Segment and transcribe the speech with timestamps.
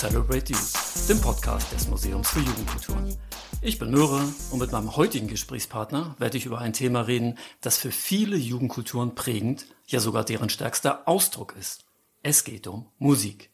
[0.00, 0.72] Celebrate Youth,
[1.10, 3.14] dem Podcast des Museums für Jugendkulturen.
[3.60, 7.76] Ich bin Möhre und mit meinem heutigen Gesprächspartner werde ich über ein Thema reden, das
[7.76, 11.84] für viele Jugendkulturen prägend, ja sogar deren stärkster Ausdruck ist.
[12.22, 13.50] Es geht um Musik.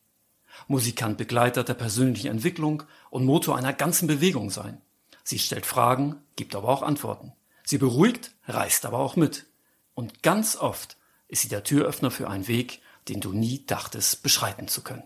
[0.69, 4.81] Musik kann Begleiter der persönlichen Entwicklung und Motor einer ganzen Bewegung sein.
[5.25, 7.33] Sie stellt Fragen, gibt aber auch Antworten.
[7.65, 9.47] Sie beruhigt, reißt aber auch mit.
[9.95, 14.69] Und ganz oft ist sie der Türöffner für einen Weg, den du nie dachtest beschreiten
[14.69, 15.03] zu können.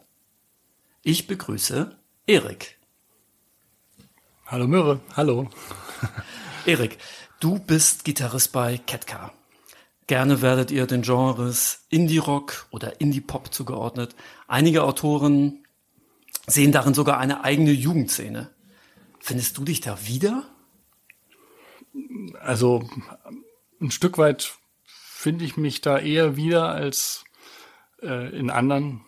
[1.02, 1.96] Ich begrüße
[2.26, 2.78] Erik.
[4.44, 5.48] Hallo Möhre, hallo.
[6.66, 6.98] Erik,
[7.40, 9.32] du bist Gitarrist bei Ketka.
[10.06, 14.14] Gerne werdet ihr den Genres Indie-Rock oder Indie-Pop zugeordnet.
[14.46, 15.64] Einige Autoren
[16.46, 18.50] sehen darin sogar eine eigene Jugendszene.
[19.20, 20.50] Findest du dich da wieder?
[22.40, 22.86] Also
[23.80, 24.52] ein Stück weit
[24.84, 27.24] finde ich mich da eher wieder als
[28.02, 29.06] äh, in anderen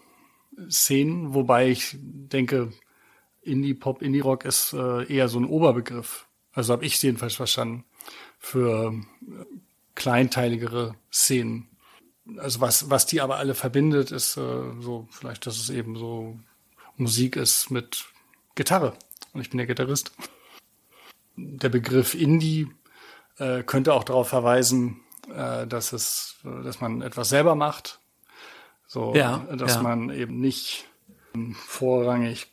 [0.68, 2.72] Szenen, wobei ich denke,
[3.42, 6.26] Indie-Pop, Indie-Rock ist äh, eher so ein Oberbegriff.
[6.52, 7.84] Also habe ich jedenfalls verstanden.
[8.38, 9.44] Für äh,
[9.94, 11.68] kleinteiligere Szenen.
[12.36, 16.38] Also was, was die aber alle verbindet, ist äh, so, vielleicht, dass es eben so
[16.96, 18.04] Musik ist mit
[18.54, 18.94] Gitarre.
[19.32, 20.12] Und ich bin der Gitarrist.
[21.36, 22.68] Der Begriff Indie
[23.38, 25.00] äh, könnte auch darauf verweisen,
[25.34, 28.00] äh, dass es, dass man etwas selber macht.
[28.92, 29.82] So, ja, dass ja.
[29.82, 30.86] man eben nicht
[31.54, 32.52] vorrangig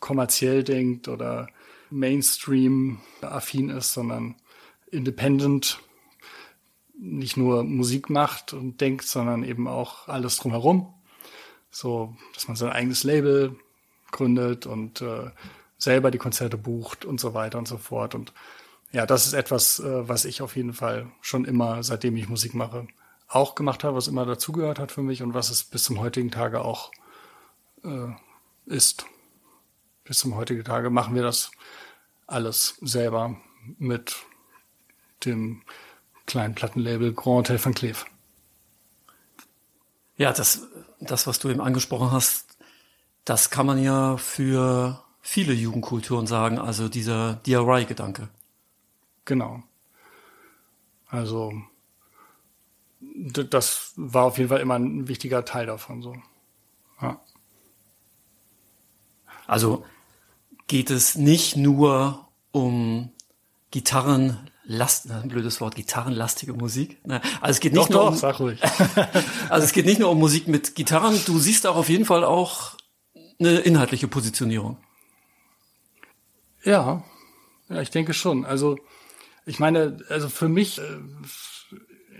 [0.00, 1.48] kommerziell denkt oder
[1.88, 4.34] Mainstream affin ist, sondern
[4.90, 5.80] independent
[6.98, 10.92] nicht nur Musik macht und denkt, sondern eben auch alles drumherum.
[11.70, 13.56] So, dass man sein eigenes Label
[14.10, 15.30] gründet und äh,
[15.78, 18.14] selber die Konzerte bucht und so weiter und so fort.
[18.14, 18.34] Und
[18.92, 22.52] ja, das ist etwas, äh, was ich auf jeden Fall schon immer, seitdem ich Musik
[22.52, 22.86] mache,
[23.28, 26.30] auch gemacht habe, was immer dazugehört hat für mich und was es bis zum heutigen
[26.30, 26.90] Tage auch
[27.84, 28.12] äh,
[28.66, 29.06] ist.
[30.04, 31.50] Bis zum heutigen Tage machen wir das
[32.26, 33.36] alles selber
[33.78, 34.16] mit
[35.24, 35.62] dem
[36.26, 38.06] kleinen Plattenlabel Grand Hotel van Cleef.
[40.16, 40.66] Ja, das,
[41.00, 42.58] das, was du eben angesprochen hast,
[43.24, 48.28] das kann man ja für viele Jugendkulturen sagen, also dieser DIY-Gedanke.
[49.26, 49.62] Genau.
[51.08, 51.52] Also
[53.00, 56.02] das war auf jeden Fall immer ein wichtiger Teil davon.
[56.02, 56.16] So.
[57.00, 57.20] Ja.
[59.46, 59.84] Also
[60.66, 63.12] geht es nicht nur um
[63.70, 66.98] Gitarren, Last, ein blödes Wort, gitarrenlastige Musik.
[67.40, 68.60] Also es geht nicht doch, nur doch, um, sag ruhig.
[69.48, 71.18] also es geht nicht nur um Musik mit Gitarren.
[71.24, 72.76] Du siehst auch auf jeden Fall auch
[73.40, 74.76] eine inhaltliche Positionierung.
[76.64, 77.02] Ja,
[77.70, 78.44] ja, ich denke schon.
[78.44, 78.76] Also
[79.46, 80.82] ich meine, also für mich, äh,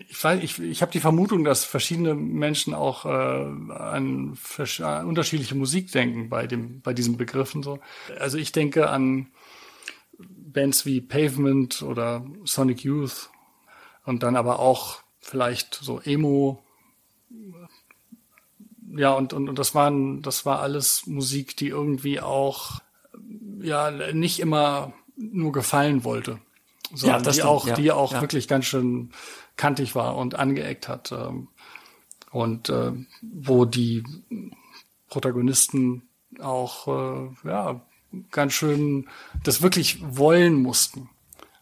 [0.09, 4.39] ich weiß, ich, ich habe die Vermutung, dass verschiedene Menschen auch äh, an
[5.05, 7.81] unterschiedliche Musik denken bei dem, bei diesen Begriffen so.
[8.19, 9.29] Also ich denke an
[10.19, 13.31] Bands wie Pavement oder Sonic Youth
[14.05, 16.63] und dann aber auch vielleicht so Emo.
[18.91, 22.81] Ja, und, und, und das waren, das war alles Musik, die irgendwie auch,
[23.61, 26.39] ja, nicht immer nur gefallen wollte,
[26.95, 28.21] sondern ja, die, stimmt, auch, ja, die auch ja.
[28.23, 29.11] wirklich ganz schön
[29.59, 31.13] kantig war und angeeckt hat.
[31.13, 31.49] Ähm,
[32.31, 34.05] und äh, wo die
[35.09, 36.09] Protagonisten
[36.41, 37.81] auch äh, ja,
[38.31, 39.09] ganz schön
[39.45, 41.11] das wirklich wollen mussten.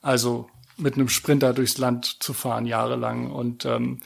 [0.02, 4.00] Also mit einem Sprinter durchs Land zu fahren, jahrelang und ähm,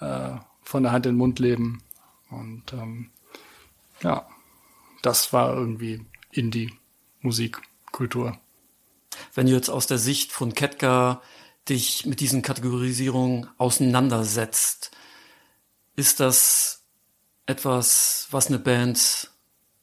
[0.00, 0.32] äh,
[0.62, 1.82] von der Hand in den Mund leben.
[2.30, 3.10] Und ähm,
[4.02, 4.26] ja,
[5.02, 7.60] das war irgendwie Indie-Musik,
[7.92, 8.38] Kultur.
[9.34, 11.22] Wenn du jetzt aus der Sicht von Ketka
[11.68, 14.90] dich mit diesen Kategorisierungen auseinandersetzt,
[15.96, 16.82] ist das
[17.46, 19.30] etwas, was eine Band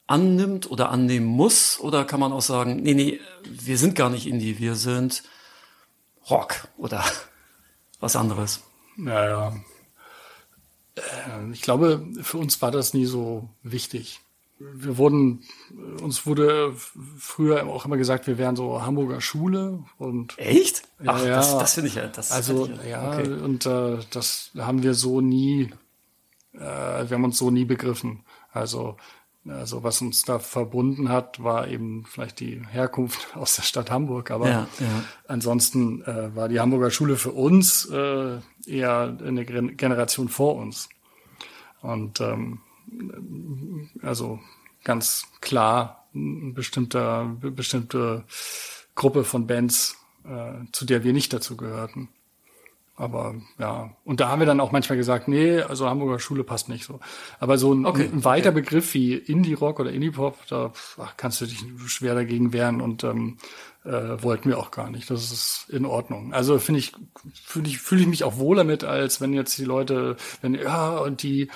[0.08, 1.80] annimmt oder annehmen muss?
[1.80, 5.24] Oder kann man auch sagen, nee, nee, wir sind gar nicht Indie, wir sind
[6.30, 7.04] Rock oder
[8.00, 8.62] was anderes?
[8.96, 9.56] Naja,
[10.96, 14.22] äh, ich glaube, für uns war das nie so wichtig
[14.60, 15.44] wir wurden,
[16.02, 16.74] uns wurde
[17.18, 20.84] früher auch immer gesagt, wir wären so Hamburger Schule und echt?
[21.06, 22.08] Ach, ja, das, das finde ich ja.
[22.08, 23.30] Das also ich, ja, okay.
[23.30, 25.70] und äh, das haben wir so nie,
[26.54, 28.24] äh, wir haben uns so nie begriffen.
[28.52, 28.98] Also
[29.50, 34.32] also was uns da verbunden hat, war eben vielleicht die Herkunft aus der Stadt Hamburg.
[34.32, 35.04] Aber ja, ja.
[35.28, 40.90] ansonsten äh, war die Hamburger Schule für uns äh, eher eine Generation vor uns.
[41.82, 42.60] Und ähm,
[44.02, 44.40] also
[44.84, 48.24] ganz klar eine bestimmter, bestimmte
[48.96, 52.10] Gruppe von Bands, äh, zu der wir nicht dazu gehörten.
[52.96, 56.68] aber ja, und da haben wir dann auch manchmal gesagt, nee, also Hamburger Schule passt
[56.68, 57.00] nicht so.
[57.40, 61.46] Aber so ein, Okay, ein weiter Begriff wie Indie-Rock oder Indie-Pop, da ach, kannst du
[61.46, 63.38] dich schwer dagegen wehren und ähm,
[63.86, 65.10] äh, wollten wir auch gar nicht.
[65.12, 66.34] Das ist in Ordnung.
[66.34, 66.94] Also finde ich,
[67.34, 70.98] fühle ich, fühle ich mich auch wohler mit, als wenn jetzt die Leute, wenn, ja,
[70.98, 71.50] und die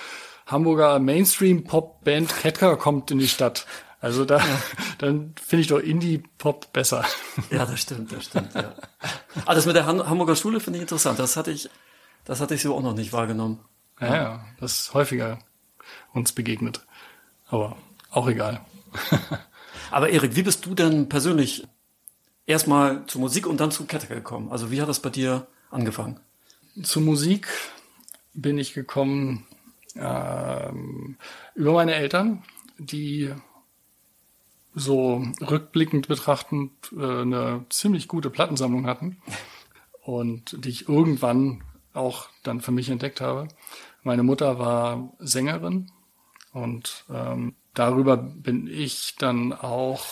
[0.52, 3.66] Hamburger Mainstream-Pop-Band Ketka kommt in die Stadt.
[4.02, 4.42] Also da,
[4.98, 7.06] dann finde ich doch Indie-Pop besser.
[7.50, 8.74] Ja, das stimmt, das stimmt, ja.
[9.46, 11.20] Ah, das mit der Han Hamburger Schule finde ich interessant.
[11.20, 11.70] Das hatte ich,
[12.26, 13.60] das hatte ich so auch noch nicht wahrgenommen.
[14.00, 15.40] Ja, ja, das ist häufiger
[16.14, 16.86] uns begegnet.
[17.48, 17.78] Aber
[18.10, 18.66] auch egal.
[19.92, 21.68] Aber Erik, wie bist du denn persönlich
[22.46, 24.52] erstmal zur Musik und dann zu Kettler gekommen?
[24.52, 26.20] Also wie hat das bei dir angefangen?
[26.82, 27.48] Zur Musik
[28.34, 29.46] bin ich gekommen
[29.96, 31.18] ähm,
[31.56, 32.44] über meine Eltern,
[32.78, 33.34] die
[34.74, 39.18] so rückblickend betrachtend äh, eine ziemlich gute Plattensammlung hatten
[40.02, 43.50] und die ich irgendwann auch dann für mich entdeckt habe.
[44.04, 45.92] Meine Mutter war Sängerin
[46.54, 50.06] und ähm, darüber bin ich dann auch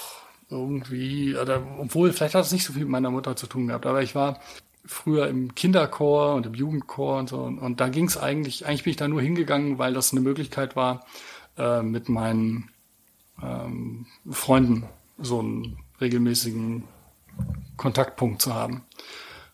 [0.50, 3.86] irgendwie, oder obwohl vielleicht hat es nicht so viel mit meiner Mutter zu tun gehabt,
[3.86, 4.40] aber ich war
[4.90, 8.84] früher im Kinderchor und im Jugendchor und so und, und da ging es eigentlich, eigentlich
[8.84, 11.06] bin ich da nur hingegangen, weil das eine Möglichkeit war,
[11.58, 12.72] äh, mit meinen
[13.42, 14.86] ähm, Freunden
[15.20, 16.86] so einen regelmäßigen
[17.78, 18.84] Kontaktpunkt zu haben.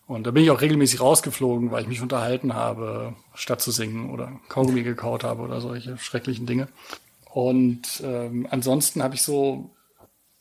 [0.06, 4.10] Und da bin ich auch regelmäßig rausgeflogen, weil ich mich unterhalten habe, statt zu singen
[4.10, 6.68] oder Kaugummi gekaut habe oder solche schrecklichen Dinge.
[7.30, 9.70] Und ähm, ansonsten habe ich so,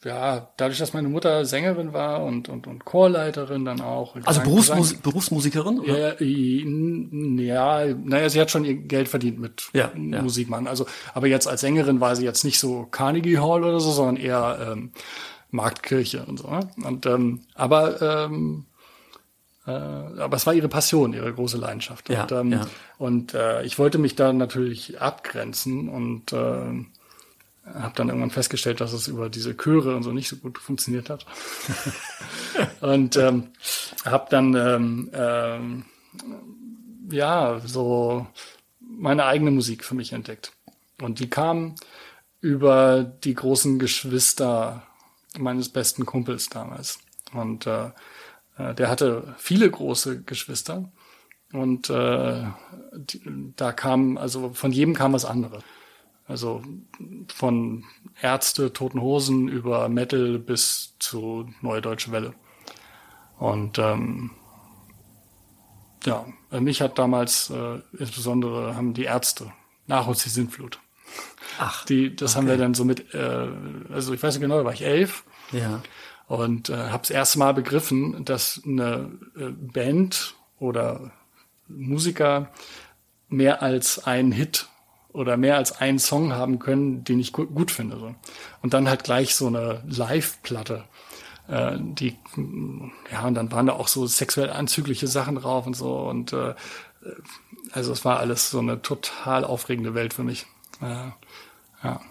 [0.06, 4.16] ja, dadurch, dass meine Mutter Sängerin war und, und, und Chorleiterin dann auch.
[4.24, 5.80] Also Gesang- Berufsmus Gesang- Berufsmusikerin?
[5.80, 6.22] Oder?
[6.24, 10.22] ja, ja, ja, naja, sie hat schon ihr Geld verdient mit Ja, ja.
[10.22, 10.68] Musik machen.
[10.68, 14.18] Also, aber jetzt als Sängerin war sie jetzt nicht so Carnegie Hall oder so, sondern
[14.18, 14.92] eher ähm,
[15.52, 16.50] Marktkirche und so.
[16.50, 16.70] ne?
[16.84, 18.66] Und ähm, aber ähm,
[19.66, 22.10] äh, aber es war ihre Passion, ihre große Leidenschaft.
[22.10, 22.68] Ja, und ähm, ja.
[23.00, 26.86] und äh, ich wollte mich da natürlich abgrenzen und äh,
[27.74, 31.10] habe dann irgendwann festgestellt, dass es über diese Chöre und so nicht so gut funktioniert
[31.10, 31.26] hat.
[32.82, 33.50] und ähm,
[34.06, 35.86] habe dann ähm, ähm,
[37.10, 38.28] ja so
[38.80, 40.52] meine eigene Musik für mich entdeckt.
[41.02, 41.76] Und die kam
[42.40, 44.84] über die großen Geschwister
[45.38, 47.00] meines besten Kumpels damals.
[47.34, 47.88] Und äh,
[48.58, 50.92] äh, der hatte viele große Geschwister.
[51.52, 52.44] Und äh,
[52.94, 53.22] die,
[53.56, 55.64] da kam, also von jedem kam was anderes.
[56.28, 56.64] Also
[57.28, 57.84] von
[58.22, 62.34] Ärzte, Toten Hosen über Metal bis zu Neue Deutsche Welle.
[63.38, 64.32] Und ähm,
[66.06, 66.26] ja,
[66.60, 69.52] mich hat damals äh, insbesondere haben die Ärzte
[69.88, 70.80] nach uns die Sintflut.
[71.60, 73.48] Ach, Die, das haben wir dann so mit, äh,
[73.92, 75.82] also ich weiß nicht genau, da war ich elf ja.
[76.28, 81.12] und äh, habe das erste Mal begriffen, dass eine äh, Band oder
[81.68, 82.52] Musiker
[83.30, 84.68] mehr als einen Hit
[85.16, 87.98] oder mehr als einen Song haben können, den ich gu gut finde.
[87.98, 88.16] So.
[88.62, 90.84] Und dann halt gleich so eine Live-Platte.
[91.48, 92.18] Äh, die,
[93.12, 95.98] ja, und dann waren da auch so sexuell anzügliche Sachen drauf und so.
[95.98, 96.54] Und äh,
[97.72, 100.46] also es war alles so eine total aufregende Welt für mich.
[100.82, 101.12] Äh,
[101.84, 102.02] ja,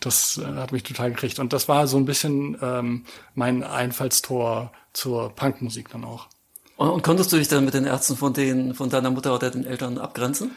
[0.00, 1.38] das äh, hat mich total gekriegt.
[1.38, 6.28] Und das war so ein bisschen ähm, mein Einfallstor zur Punkmusik dann auch.
[6.76, 9.50] Und, und konntest du dich dann mit den Ärzten von denen, von deiner Mutter oder
[9.50, 10.52] den Eltern abgrenzen?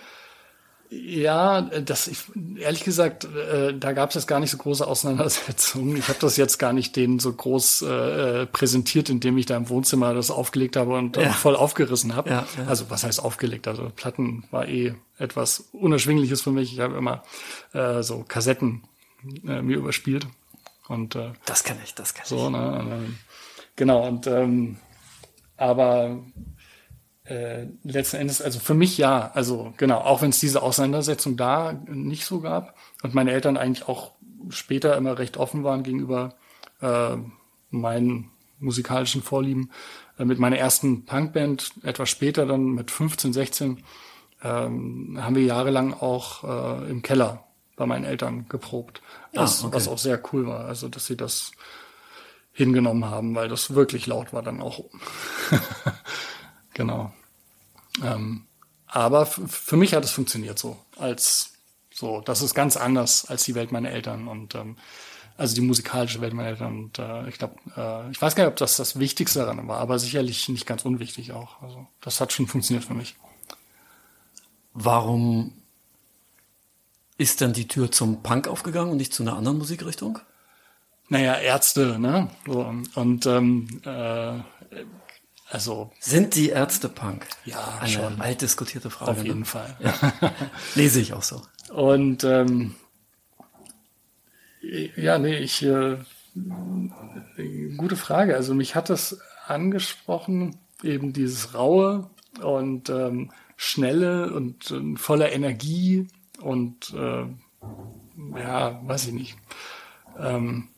[0.93, 2.17] Ja, das ich,
[2.57, 5.95] ehrlich gesagt, äh, da gab es jetzt gar nicht so große Auseinandersetzungen.
[5.95, 9.69] Ich habe das jetzt gar nicht denen so groß äh, präsentiert, indem ich da im
[9.69, 11.31] Wohnzimmer das aufgelegt habe und Ja.
[11.31, 12.29] voll aufgerissen habe.
[12.29, 12.65] Ja, ja.
[12.67, 13.69] Also was heißt aufgelegt?
[13.69, 16.74] Also Platten war eh etwas Unerschwingliches für mich.
[16.74, 17.24] Ich habe immer
[17.71, 18.83] äh, so Kassetten
[19.48, 20.27] äh, mir überspielt
[20.89, 22.79] und äh, Das kenne ich, das kenne so, ne?
[22.79, 23.17] Und, ähm,
[23.77, 24.77] genau, und ähm,
[25.55, 26.19] aber
[27.32, 31.74] äh, letzten Endes, also für mich ja, also genau, auch wenn es diese Auseinandersetzung da
[31.88, 34.12] nicht so gab und meine Eltern eigentlich auch
[34.50, 36.36] später immer recht offen waren gegenüber
[36.82, 37.16] äh,
[37.70, 39.72] meinen musikalischen Vorlieben.
[40.18, 43.84] Äh, mit meiner ersten Punkband, etwas später dann mit 15, 16,
[44.44, 47.46] ähm, haben wir jahrelang auch äh, im Keller
[47.78, 49.02] bei meinen Eltern geprobt,
[49.34, 49.76] was, Ah, okay.
[49.76, 51.52] was auch sehr cool war, also dass sie das
[52.52, 54.84] hingenommen haben, weil das wirklich laut war dann auch.
[56.74, 57.14] genau.
[58.01, 58.46] Ähm,
[58.88, 61.53] aber für mich hat es funktioniert so, als
[61.93, 64.77] so, das ist ganz anders als die Welt meiner Eltern und ähm,
[65.38, 66.77] also die musikalische Welt meiner Eltern.
[66.77, 69.79] Und äh, ich glaube, äh, ich weiß gar nicht, ob das das Wichtigste daran war,
[69.79, 71.62] aber sicherlich nicht ganz unwichtig auch.
[71.62, 73.15] Also das hat schon funktioniert für mich.
[74.74, 75.62] Warum
[77.17, 80.20] ist dann die Tür zum Punk aufgegangen und nicht zu einer anderen Musikrichtung?
[81.10, 82.29] Naja, Ärzte, ne?
[82.46, 84.39] So, und ähm, äh,
[85.51, 87.27] Also sind die Ärzte Punk?
[87.46, 88.22] Ja, eine schon.
[88.22, 89.12] alt diskutierte Frage.
[89.12, 89.46] Auf jeden ne?
[89.46, 89.75] Fall.
[89.79, 89.93] Ja.
[90.75, 91.41] Lese ich auch so.
[91.74, 92.75] Und ähm,
[94.96, 95.98] ja, nee, ich äh,
[97.77, 98.36] gute Frage.
[98.36, 102.10] Also mich hat das angesprochen, eben dieses raue
[102.41, 106.08] und ähm, schnelle und äh, voller Energie
[106.39, 107.25] und äh,
[108.39, 109.38] ja, weiß ich nicht.
[110.17, 110.70] Ähm,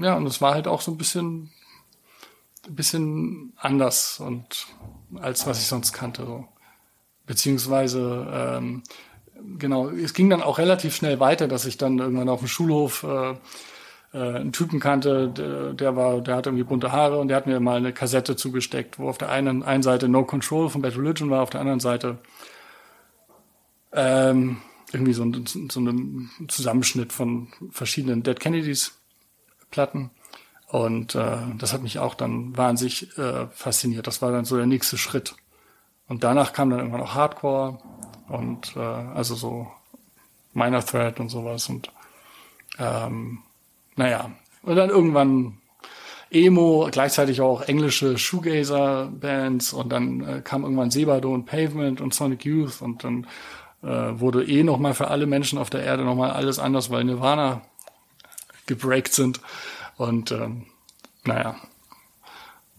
[0.00, 1.50] ja, und es war halt auch so ein bisschen,
[2.68, 4.66] ein bisschen anders und
[5.16, 6.24] als was ich sonst kannte.
[6.24, 6.48] So.
[7.26, 8.82] Beziehungsweise, ähm,
[9.58, 13.02] genau, es ging dann auch relativ schnell weiter, dass ich dann irgendwann auf dem Schulhof
[13.02, 13.34] äh,
[14.12, 17.46] äh, einen Typen kannte, der, der war, der hatte irgendwie bunte Haare und der hat
[17.46, 20.96] mir mal eine Kassette zugesteckt, wo auf der einen, einen Seite No Control von Bad
[20.96, 22.18] Religion war, auf der anderen Seite
[23.92, 24.58] ähm,
[24.92, 28.98] irgendwie so ein, so ein Zusammenschnitt von verschiedenen Dead Kennedys
[29.70, 30.10] Platten.
[30.68, 34.06] Und äh, das hat mich auch dann wahnsinnig äh, fasziniert.
[34.06, 35.36] Das war dann so der nächste Schritt.
[36.08, 37.78] Und danach kam dann irgendwann auch Hardcore
[38.28, 39.68] und äh, also so
[40.54, 41.68] Minor Threat und sowas.
[41.68, 41.92] Und
[42.78, 43.38] ähm,
[43.94, 44.30] naja,
[44.62, 45.58] und dann irgendwann
[46.30, 52.44] Emo, gleichzeitig auch englische Shoegazer-Bands und dann äh, kam irgendwann Sebado und Pavement und Sonic
[52.44, 53.28] Youth und dann
[53.82, 53.86] äh,
[54.18, 57.62] wurde eh nochmal für alle Menschen auf der Erde nochmal alles anders, weil Nirvana
[58.66, 59.40] gebreakt sind
[59.96, 60.66] und ähm,
[61.24, 61.56] naja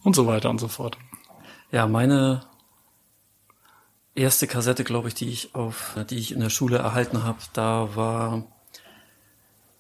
[0.04, 0.98] und so weiter und so fort.
[1.72, 2.42] Ja, meine
[4.16, 7.90] erste Kassette, glaube ich, die ich auf, die ich in der Schule erhalten habe, da
[7.96, 8.44] war,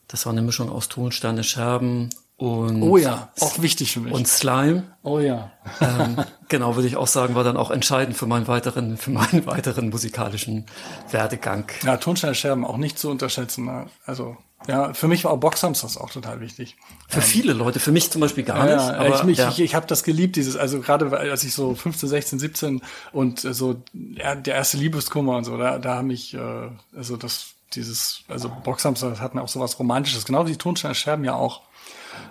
[0.07, 4.27] das war eine Mischung aus Tonsteine, Scherben und oh ja, auch wichtig für mich und
[4.27, 4.83] Slime.
[5.01, 5.51] Oh ja,
[5.81, 9.45] ähm, genau würde ich auch sagen, war dann auch entscheidend für meinen weiteren, für meinen
[9.45, 10.65] weiteren musikalischen
[11.09, 11.71] Werdegang.
[11.83, 13.65] Ja, Tonsteine, Scherben auch nicht zu unterschätzen.
[13.65, 13.87] Ne?
[14.05, 14.37] Also
[14.67, 16.75] ja, für mich war auch Boxhamsters auch total wichtig.
[17.07, 18.73] Für ähm, viele Leute, für mich zum Beispiel gar nicht.
[18.73, 19.49] Ja, aber, ich mich, ja.
[19.49, 22.81] ich, ich habe das geliebt, dieses, also gerade als ich so 15, 16, 17
[23.13, 27.15] und äh, so ja, der erste Liebeskummer und so, da, da haben mich, äh, also
[27.15, 31.61] das, dieses, also Boxhamsters hatten auch sowas Romantisches, genau wie die Tonsteine Scherben ja auch.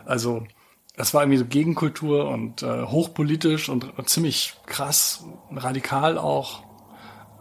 [0.05, 0.47] Also
[0.97, 6.62] das war irgendwie so Gegenkultur und äh, hochpolitisch und, und ziemlich krass, radikal auch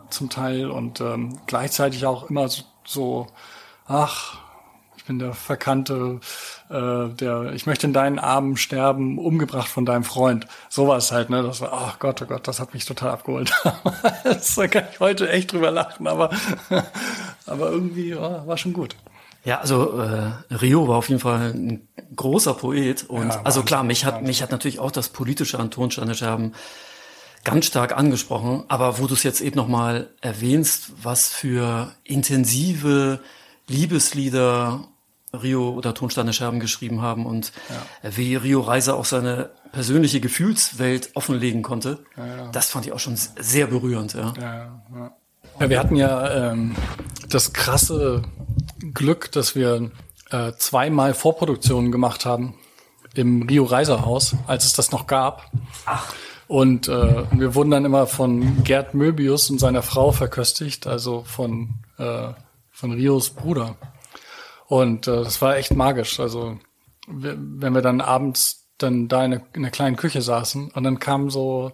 [0.09, 3.27] zum Teil und ähm, gleichzeitig auch immer so, so
[3.87, 4.44] ach,
[5.05, 6.19] ich bin der Verkannte,
[6.67, 10.47] äh, der, ich möchte in deinen Armen sterben, umgebracht von deinem Freund.
[10.67, 11.43] Sowas halt, ne?
[11.43, 13.53] Das war, ach Gott, oh Gott, das hat mich total abgeholt.
[14.55, 16.31] da kann ich heute echt drüber lachen, aber,
[17.45, 18.95] aber irgendwie oh, war schon gut.
[19.43, 23.83] Ja, also äh, Rio war auf jeden Fall ein großer Poet und ja, also klar,
[23.83, 26.55] mich hat mich hat natürlich auch das politische an Tonsteine Scherben
[27.43, 33.19] ganz stark angesprochen, aber wo du es jetzt eben nochmal erwähnst, was für intensive
[33.67, 34.87] Liebeslieder
[35.43, 37.51] Rio oder Tonsteine Scherben geschrieben haben und
[38.03, 38.15] ja.
[38.15, 41.99] wie Rio Reiser auch seine persönliche Gefühlswelt offenlegen konnte.
[42.17, 42.51] Ja, ja.
[42.51, 44.13] Das fand ich auch schon sehr berührend.
[44.13, 45.11] Ja, ja,
[45.59, 45.69] ja.
[45.69, 46.75] wir hatten ja ähm,
[47.29, 48.23] das krasse
[48.93, 49.91] Glück, dass wir
[50.31, 52.55] äh, zweimal Vorproduktionen gemacht haben
[53.15, 55.51] im Rio Reiser Haus, als es das noch gab.
[55.85, 56.13] Ach.
[56.47, 61.75] Und äh, wir wurden dann immer von Gerd Möbius und seiner Frau verköstigt, also von,
[61.97, 62.27] äh,
[62.71, 63.75] von Rios Bruder.
[64.67, 66.19] Und äh, das war echt magisch.
[66.19, 66.59] Also
[67.07, 70.99] wenn wir dann abends dann da in der, in der kleinen Küche saßen und dann
[70.99, 71.71] kamen so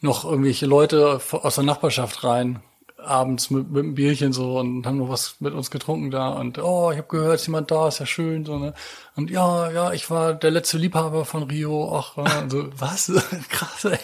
[0.00, 2.62] noch irgendwelche Leute aus der Nachbarschaft rein,
[2.98, 6.58] abends mit, mit einem Bierchen so und haben noch was mit uns getrunken da und
[6.58, 8.74] oh, ich habe gehört, ist jemand da, ist ja schön so ne
[9.16, 12.16] und ja, ja, ich war der letzte Liebhaber von Rio, ach
[12.48, 13.12] so was
[13.50, 13.98] krass, ey.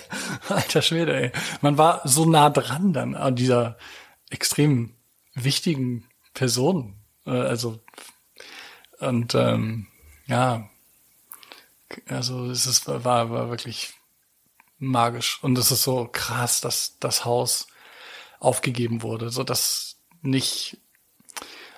[0.49, 1.33] alter Schwede, ey.
[1.63, 3.77] Man war so nah dran dann an dieser
[4.29, 4.95] extrem
[5.35, 7.81] wichtigen Person, äh, also
[9.01, 9.87] und ähm,
[10.27, 10.69] ja,
[12.09, 13.95] also es ist, war, war wirklich
[14.79, 15.39] magisch.
[15.43, 17.67] Und es ist so krass, dass das Haus
[18.39, 20.79] aufgegeben wurde, so dass nicht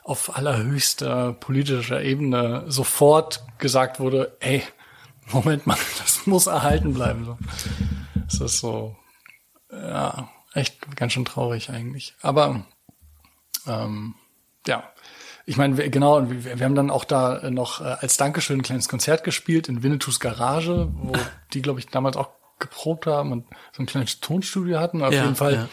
[0.05, 4.63] auf allerhöchster politischer Ebene sofort gesagt wurde, ey,
[5.31, 7.39] Moment mal, das muss erhalten bleiben.
[8.27, 8.97] Es ist so,
[9.71, 12.15] ja, echt ganz schön traurig eigentlich.
[12.21, 12.67] Aber
[13.67, 14.15] ähm,
[14.67, 14.92] ja,
[15.45, 18.89] ich meine, genau, wir, wir haben dann auch da noch äh, als Dankeschön ein kleines
[18.89, 21.13] Konzert gespielt in Winnetous Garage, wo
[21.53, 25.03] die, glaube ich, damals auch geprobt haben und so ein kleines Tonstudio hatten.
[25.03, 25.69] Auf ja, jeden Fall.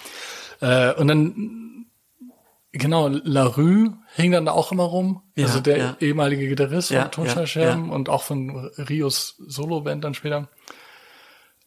[0.61, 0.89] Ja.
[0.89, 1.85] Äh, und dann,
[2.71, 5.21] genau, La Rue hing dann da auch immer rum.
[5.35, 10.49] Ja, also der ehemalige Gitarrist von Tonstein und auch von Rios Solo-Band dann später.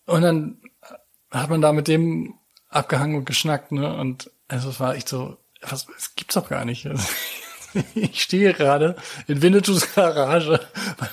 [0.06, 0.60] Und dann
[1.30, 2.34] hat man da mit dem
[2.68, 3.94] abgehangen und geschnackt, ne?
[3.96, 6.88] Und also es war echt so, was, das gibt's doch gar nicht.
[7.94, 10.60] ich stehe gerade in Winnetous Garage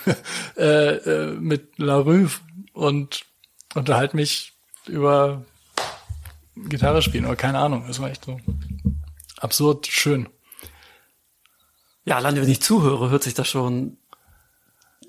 [0.57, 2.29] äh, äh, mit La Rue
[2.73, 3.25] und
[3.75, 4.53] unterhalte mich
[4.87, 5.45] über
[6.55, 7.85] Gitarre spielen oder keine Ahnung.
[7.87, 8.39] Das war echt so
[9.37, 10.27] absurd schön.
[12.05, 13.97] Ja, alleine wenn ich zuhöre, hört sich das schon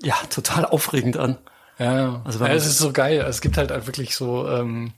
[0.01, 1.37] ja total aufregend an.
[1.79, 3.25] Ja, also ja, es ist so geil.
[3.27, 4.93] Es gibt halt wirklich so, ähm,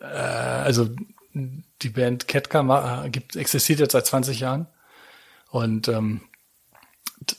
[0.00, 0.88] äh, also
[1.34, 4.66] die Band Ketka gibt, existiert jetzt seit 20 Jahren
[5.54, 6.20] und ähm,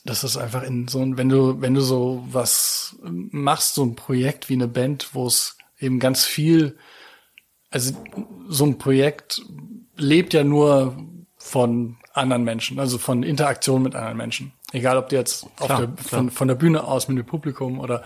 [0.05, 4.47] das ist einfach in so wenn du wenn du so was machst so ein Projekt
[4.47, 6.77] wie eine Band wo es eben ganz viel
[7.71, 7.93] also
[8.47, 9.41] so ein Projekt
[9.97, 10.97] lebt ja nur
[11.35, 16.03] von anderen Menschen also von Interaktion mit anderen Menschen egal ob du jetzt klar, der,
[16.03, 18.03] von, von der Bühne aus mit dem Publikum oder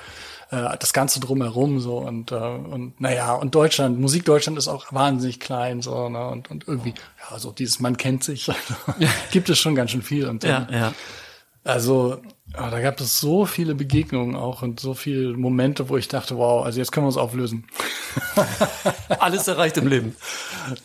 [0.51, 4.91] äh, das Ganze drumherum so und äh, und naja und Deutschland Musik Deutschland ist auch
[4.91, 6.93] wahnsinnig klein so ne und und irgendwie
[7.29, 8.51] ja so dieses man kennt sich.
[9.31, 10.93] Gibt es schon ganz schön viel und ja, ja.
[11.63, 12.21] Also,
[12.57, 16.37] oh, da gab es so viele Begegnungen auch und so viele Momente, wo ich dachte,
[16.37, 17.67] wow, also jetzt können wir uns auflösen.
[19.19, 20.15] Alles erreicht im Leben.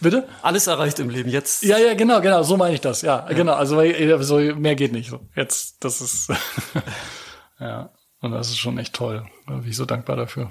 [0.01, 0.29] Bitte?
[0.43, 1.31] Alles erreicht im Leben.
[1.31, 1.63] Jetzt.
[1.63, 3.03] Ja, ja, genau, genau, so meine ich das.
[3.03, 3.35] Ja, ja.
[3.35, 3.55] genau.
[3.55, 3.81] Also
[4.23, 5.11] so mehr geht nicht.
[5.11, 5.21] So.
[5.35, 6.33] Jetzt, das ist
[7.61, 7.91] ja,
[8.21, 9.27] und das ist schon echt toll.
[9.47, 10.51] Da bin ich so dankbar dafür.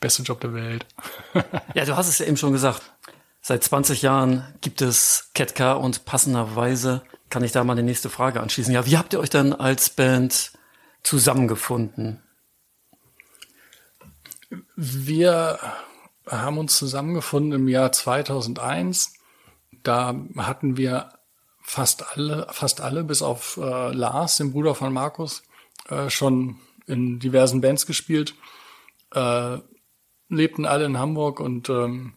[0.00, 0.86] Beste Job der Welt.
[1.74, 2.82] ja, du hast es ja eben schon gesagt.
[3.40, 8.40] Seit 20 Jahren gibt es Ketka und passenderweise kann ich da mal die nächste Frage
[8.40, 8.72] anschließen.
[8.72, 10.52] Ja, wie habt ihr euch dann als Band
[11.02, 12.22] zusammengefunden?
[14.76, 15.58] Wir
[16.28, 19.14] haben uns zusammengefunden im Jahr 2001.
[19.82, 21.10] Da hatten wir
[21.62, 25.42] fast alle, fast alle, bis auf äh, Lars, den Bruder von Markus,
[25.88, 28.34] äh, schon in diversen Bands gespielt,
[29.12, 29.58] äh,
[30.28, 32.14] lebten alle in Hamburg und ähm,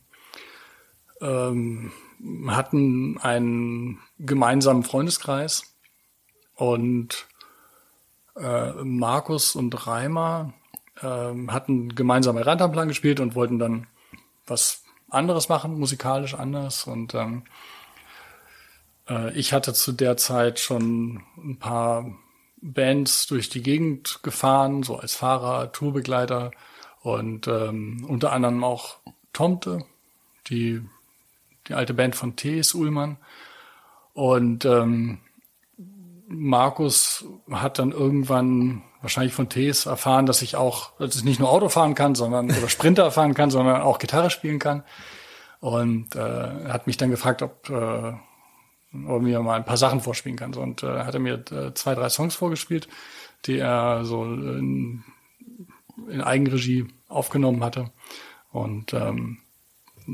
[1.22, 1.92] ähm,
[2.48, 5.76] hatten einen gemeinsamen Freundeskreis
[6.56, 7.28] und
[8.36, 10.54] äh, Markus und Reimer
[11.02, 13.88] äh, hatten gemeinsam Rantanplan gespielt und wollten dann
[14.46, 17.44] was anderes machen, musikalisch anders und ähm,
[19.08, 22.06] äh, ich hatte zu der Zeit schon ein paar
[22.62, 26.52] Bands durch die Gegend gefahren, so als Fahrer, Tourbegleiter
[27.02, 28.98] und ähm, unter anderem auch
[29.32, 29.86] Tomte,
[30.50, 30.82] die
[31.70, 32.74] die alte Band von T.S.
[32.74, 33.18] Ullmann.
[34.14, 35.20] Und ähm,
[36.28, 39.86] Markus hat dann irgendwann wahrscheinlich von T.S.
[39.86, 43.34] erfahren, dass ich auch, dass ich nicht nur Auto fahren kann, sondern oder Sprinter fahren
[43.34, 44.84] kann, sondern auch Gitarre spielen kann.
[45.60, 46.20] Und äh,
[46.68, 48.14] hat mich dann gefragt, ob, äh,
[49.08, 50.54] ob mir mal ein paar Sachen vorspielen kann.
[50.54, 52.88] Und äh, hat er mir äh, zwei, drei Songs vorgespielt,
[53.46, 55.04] die er so in,
[56.10, 57.92] in Eigenregie aufgenommen hatte.
[58.52, 59.40] Und ähm,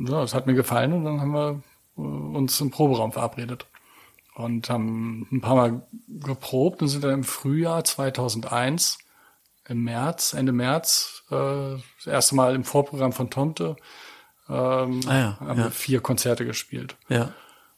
[0.08, 1.64] ja, es hat mir gefallen und dann haben wir
[1.98, 3.68] äh, uns im Proberaum verabredet
[4.36, 9.00] und haben ein paar Mal geprobt und sind dann im Frühjahr 2001
[9.68, 13.76] im März, Ende März, äh, das erste Mal im Vorprogramm von Tomte
[14.48, 15.66] ähm, ah ja, haben ja.
[15.66, 16.96] wir vier Konzerte gespielt.
[17.10, 17.34] Ja.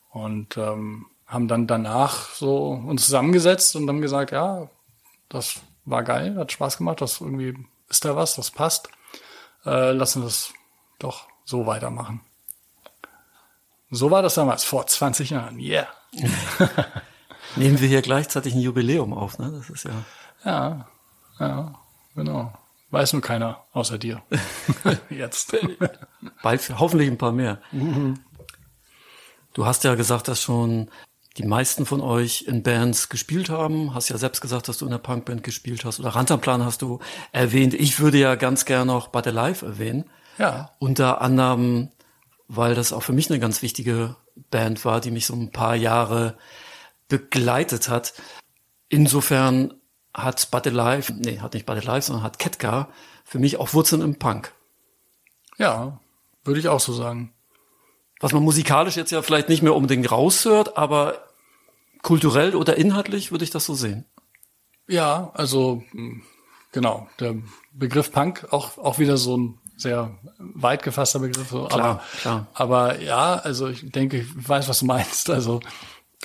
[0.09, 4.69] Und ähm, haben dann danach so uns zusammengesetzt und haben gesagt, ja,
[5.29, 7.57] das war geil, hat Spaß gemacht, das irgendwie
[7.89, 8.89] ist da was, das passt.
[9.65, 10.53] Äh, lassen wir das
[10.99, 12.21] doch so weitermachen.
[13.89, 15.59] So war das damals, vor 20 Jahren.
[15.59, 15.87] Yeah.
[17.55, 19.51] Nehmen wir hier gleichzeitig ein Jubiläum auf, ne?
[19.51, 19.91] Das ist ja.
[20.43, 20.87] Ja,
[21.39, 21.79] ja,
[22.15, 22.51] genau.
[22.91, 24.21] Weiß nur keiner außer dir.
[25.09, 25.55] Jetzt.
[26.43, 27.61] Bald hoffentlich ein paar mehr.
[27.71, 28.19] Mhm.
[29.53, 30.89] Du hast ja gesagt, dass schon
[31.37, 33.93] die meisten von euch in Bands gespielt haben.
[33.93, 35.99] Hast ja selbst gesagt, dass du in der Punkband gespielt hast.
[35.99, 36.99] Oder Rantanplan hast du
[37.31, 37.73] erwähnt.
[37.73, 40.09] Ich würde ja ganz gerne noch But Alive erwähnen.
[40.37, 40.71] Ja.
[40.79, 41.89] Unter anderem,
[42.47, 44.15] weil das auch für mich eine ganz wichtige
[44.51, 46.37] Band war, die mich so ein paar Jahre
[47.07, 48.13] begleitet hat.
[48.89, 49.73] Insofern
[50.13, 52.89] hat Bud Alive, nee, hat nicht Bud Alive, sondern hat Ketka
[53.23, 54.53] für mich auch Wurzeln im Punk.
[55.57, 55.99] Ja,
[56.43, 57.33] würde ich auch so sagen.
[58.19, 61.27] Was man musikalisch jetzt ja vielleicht nicht mehr unbedingt raushört, aber
[62.01, 64.05] kulturell oder inhaltlich würde ich das so sehen.
[64.87, 65.83] Ja, also
[66.71, 67.35] genau, der
[67.73, 71.49] Begriff Punk auch auch wieder so ein sehr weit gefasster Begriff.
[71.49, 71.65] So.
[71.65, 72.47] Klar, aber, klar.
[72.53, 75.29] Aber ja, also ich denke, ich weiß, was du meinst.
[75.29, 75.61] Also,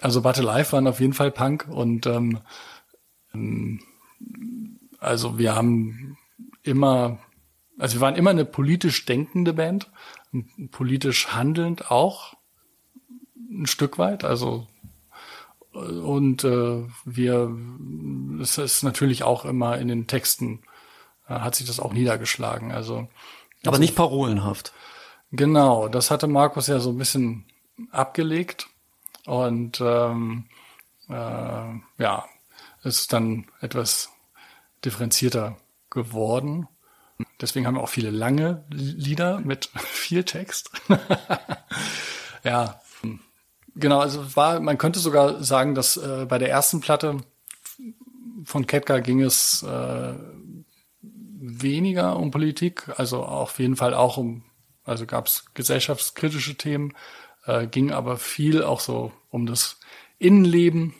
[0.00, 2.40] also Battle Life waren auf jeden Fall Punk und ähm,
[4.98, 6.16] also wir haben
[6.62, 7.18] immer,
[7.78, 9.90] also wir waren immer eine politisch denkende Band,
[10.70, 12.34] politisch handelnd auch
[13.36, 14.24] ein Stück weit.
[14.24, 14.66] Also
[15.72, 17.56] und äh, wir,
[18.40, 20.62] es ist natürlich auch immer in den Texten
[21.28, 22.72] äh, hat sich das auch niedergeschlagen.
[22.72, 23.08] Also
[23.66, 24.72] aber nicht parolenhaft.
[25.30, 27.46] Genau, das hatte Markus ja so ein bisschen
[27.90, 28.68] abgelegt
[29.24, 30.44] und ähm,
[31.08, 32.24] äh, ja,
[32.82, 34.10] ist dann etwas
[34.84, 35.56] differenzierter
[35.90, 36.68] geworden.
[37.40, 40.70] Deswegen haben wir auch viele lange Lieder mit viel Text.
[42.44, 42.80] ja,
[43.74, 44.00] genau.
[44.00, 47.18] Also war, man könnte sogar sagen, dass äh, bei der ersten Platte
[48.44, 50.14] von Ketka ging es äh,
[51.42, 54.44] weniger um Politik, also auf jeden Fall auch um,
[54.84, 56.94] also gab es gesellschaftskritische Themen,
[57.46, 59.80] äh, ging aber viel auch so um das
[60.18, 60.94] Innenleben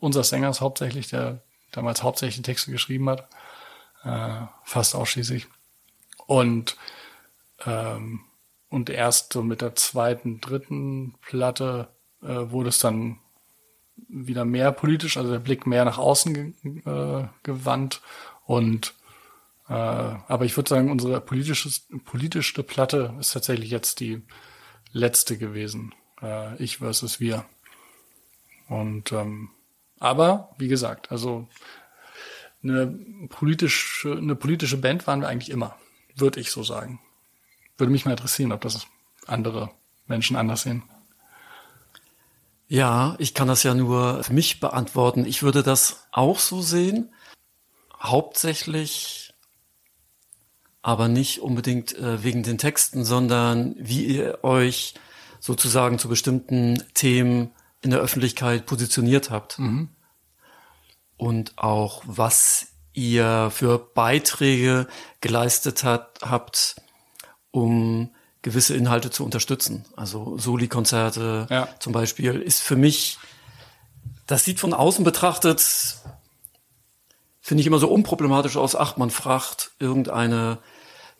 [0.00, 1.42] unseres Sängers hauptsächlich, der
[1.72, 3.28] damals hauptsächlich Texte geschrieben hat,
[4.04, 5.48] äh, fast ausschließlich.
[6.26, 6.76] Und
[7.66, 8.20] ähm,
[8.68, 11.88] und erst so mit der zweiten, dritten Platte
[12.22, 13.18] äh, wurde es dann
[14.08, 16.52] wieder mehr politisch, also der Blick mehr nach außen ge
[16.86, 18.00] äh, gewandt
[18.46, 18.94] und
[19.68, 21.70] äh, aber ich würde sagen, unsere politische,
[22.04, 24.22] politischste Platte ist tatsächlich jetzt die
[24.92, 25.94] letzte gewesen.
[26.20, 27.44] Äh, ich versus wir.
[28.68, 29.50] Und ähm,
[29.98, 31.46] aber wie gesagt, also
[32.62, 32.86] eine
[33.28, 35.76] politische, eine politische Band waren wir eigentlich immer,
[36.16, 37.00] würde ich so sagen.
[37.76, 38.86] Würde mich mal interessieren, ob das
[39.26, 39.70] andere
[40.06, 40.82] Menschen anders sehen.
[42.68, 45.26] Ja, ich kann das ja nur für mich beantworten.
[45.26, 47.12] Ich würde das auch so sehen.
[48.00, 49.31] Hauptsächlich,
[50.82, 54.94] aber nicht unbedingt äh, wegen den Texten, sondern wie ihr euch
[55.40, 59.58] sozusagen zu bestimmten Themen in der Öffentlichkeit positioniert habt.
[59.58, 59.88] Mhm.
[61.16, 64.86] Und auch was ihr für Beiträge
[65.20, 66.76] geleistet hat, habt,
[67.52, 68.10] um
[68.42, 69.84] gewisse Inhalte zu unterstützen.
[69.96, 71.68] Also Soli-Konzerte ja.
[71.78, 73.18] zum Beispiel ist für mich,
[74.26, 75.96] das sieht von außen betrachtet,
[77.40, 78.74] finde ich immer so unproblematisch aus.
[78.74, 80.58] Ach, man fragt irgendeine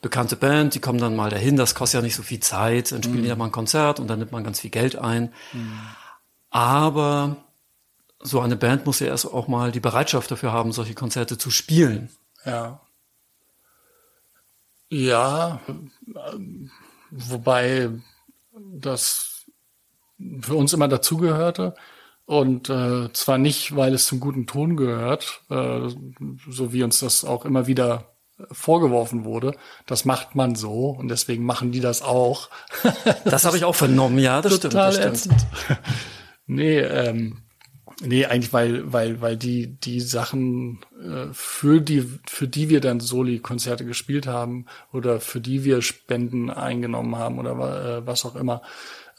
[0.03, 3.01] bekannte Band, die kommen dann mal dahin, das kostet ja nicht so viel Zeit, dann
[3.01, 3.23] spielen mhm.
[3.23, 5.33] die ja mal ein Konzert und dann nimmt man ganz viel Geld ein.
[5.53, 5.79] Mhm.
[6.51, 7.37] Aber
[8.19, 11.49] so eine Band muss ja erst auch mal die Bereitschaft dafür haben, solche Konzerte zu
[11.49, 12.09] spielen.
[12.45, 12.81] Ja.
[14.89, 15.59] Ja,
[17.09, 17.89] wobei
[18.51, 19.45] das
[20.41, 21.73] für uns immer dazugehörte.
[22.25, 25.89] Und äh, zwar nicht, weil es zum guten Ton gehört, äh,
[26.47, 28.12] so wie uns das auch immer wieder
[28.51, 29.55] vorgeworfen wurde.
[29.85, 32.49] Das macht man so und deswegen machen die das auch.
[33.25, 35.11] das habe ich auch vernommen, ja, das Total stimmt.
[35.11, 35.45] Das stimmt.
[36.47, 37.43] nee, ähm,
[38.01, 42.99] Nee, eigentlich weil weil weil die die Sachen äh, für die für die wir dann
[42.99, 47.51] Soli Konzerte gespielt haben oder für die wir Spenden eingenommen haben oder
[47.99, 48.61] äh, was auch immer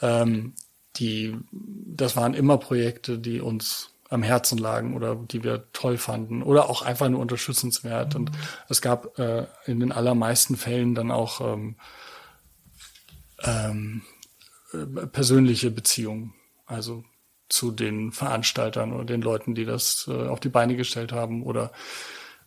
[0.02, 0.54] ähm,
[0.96, 6.42] die das waren immer Projekte, die uns am Herzen lagen oder die wir toll fanden
[6.42, 8.30] oder auch einfach nur unterstützenswert und
[8.68, 11.76] es gab äh, in den allermeisten Fällen dann auch ähm,
[13.42, 14.02] ähm,
[14.72, 16.34] äh, persönliche Beziehungen.
[16.66, 17.04] Also
[17.48, 21.72] zu den Veranstaltern oder den Leuten, die das äh, auf die Beine gestellt haben oder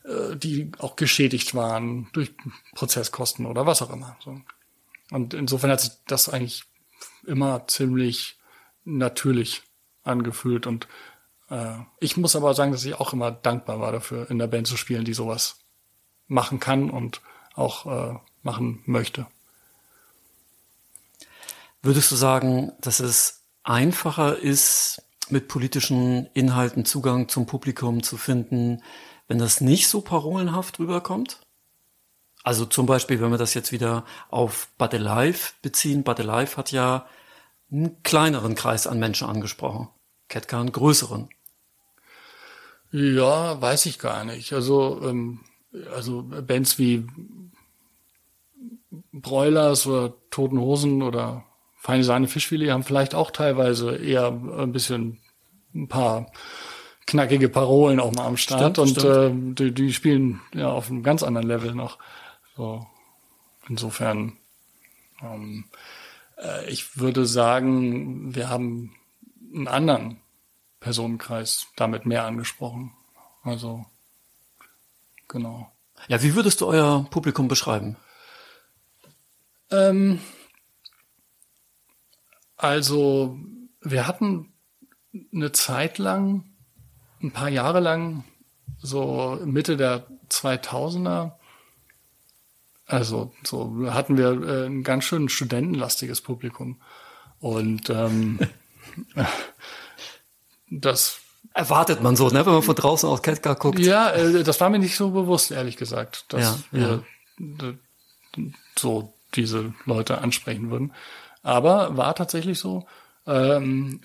[0.03, 2.33] äh, die auch geschädigt waren durch
[2.73, 4.17] Prozesskosten oder was auch immer.
[4.23, 4.41] So.
[5.11, 6.63] Und insofern hat sich das eigentlich
[7.25, 8.39] immer ziemlich
[8.85, 9.61] natürlich
[10.03, 10.87] angefühlt und
[11.99, 14.75] ich muss aber sagen, dass ich auch immer dankbar war dafür, in der Band zu
[14.75, 15.59] spielen, die sowas
[16.27, 17.21] machen kann und
[17.55, 19.27] auch äh, machen möchte.
[21.81, 28.81] Würdest du sagen, dass es einfacher ist, mit politischen Inhalten Zugang zum Publikum zu finden,
[29.27, 31.41] wenn das nicht so parolenhaft rüberkommt?
[32.43, 36.03] Also zum Beispiel, wenn wir das jetzt wieder auf But Alive beziehen.
[36.03, 37.05] But Alive hat ja
[37.69, 39.89] einen kleineren Kreis an Menschen angesprochen.
[40.29, 41.29] Ketka einen größeren.
[42.91, 44.53] Ja, weiß ich gar nicht.
[44.53, 45.41] Also, ähm,
[45.93, 47.05] also Bands wie
[49.11, 51.43] Broilers oder Toten Hosen oder
[51.75, 55.19] feine Sahne Fischfilet haben vielleicht auch teilweise eher ein bisschen
[55.73, 56.31] ein paar
[57.05, 59.59] knackige Parolen auch mal am Start stimmt, und stimmt.
[59.59, 61.97] Äh, die, die spielen ja auf einem ganz anderen Level noch.
[62.55, 62.85] So
[63.69, 64.37] insofern
[65.21, 65.65] ähm,
[66.37, 68.95] äh, ich würde sagen, wir haben
[69.53, 70.17] einen anderen
[70.79, 72.93] Personenkreis damit mehr angesprochen.
[73.43, 73.85] Also
[75.27, 75.71] genau.
[76.07, 77.97] Ja, wie würdest du euer Publikum beschreiben?
[79.71, 80.19] Ähm,
[82.55, 83.37] also,
[83.81, 84.53] wir hatten
[85.33, 86.45] eine Zeit lang,
[87.21, 88.23] ein paar Jahre lang,
[88.77, 91.33] so Mitte der 2000er,
[92.85, 96.81] also so hatten wir äh, ein ganz schön studentenlastiges Publikum.
[97.39, 98.39] Und ähm,
[100.69, 101.19] das
[101.53, 103.79] erwartet man so, ne, wenn man von draußen aus Ketka guckt.
[103.79, 107.03] Ja, äh, das war mir nicht so bewusst, ehrlich gesagt, dass ja, wir
[107.39, 107.73] ja.
[108.77, 110.93] so diese Leute ansprechen würden.
[111.43, 112.85] Aber war tatsächlich so.
[113.25, 113.99] Ähm,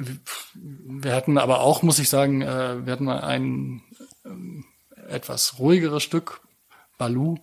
[0.54, 3.82] wir hatten aber auch, muss ich sagen, äh, wir hatten mal ein
[4.24, 6.40] äh, etwas ruhigeres Stück,
[6.98, 7.36] Balu,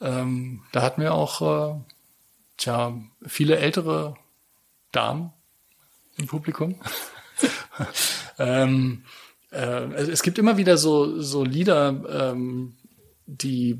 [0.00, 1.80] ähm, da hatten wir auch äh,
[2.56, 2.94] tja,
[3.26, 4.14] viele ältere
[4.92, 5.32] Damen
[6.16, 6.80] im Publikum.
[8.38, 9.04] ähm,
[9.50, 12.76] äh, es gibt immer wieder so, so Lieder, ähm,
[13.26, 13.78] die,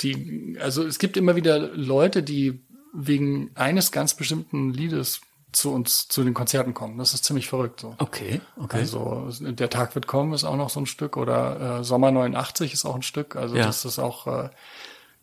[0.00, 5.20] die, also es gibt immer wieder Leute, die wegen eines ganz bestimmten Liedes
[5.52, 6.98] zu uns, zu den Konzerten kommen.
[6.98, 7.94] Das ist ziemlich verrückt so.
[7.98, 8.78] Okay, okay.
[8.78, 12.72] Also der Tag wird kommen ist auch noch so ein Stück oder äh, Sommer 89
[12.72, 13.36] ist auch ein Stück.
[13.36, 13.66] Also ja.
[13.66, 14.48] das ist auch äh,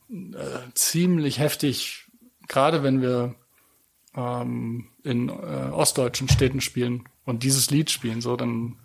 [0.10, 2.06] äh, ziemlich heftig,
[2.48, 3.36] gerade wenn wir
[4.16, 5.32] ähm, in äh,
[5.72, 8.78] ostdeutschen Städten spielen und dieses Lied spielen, so dann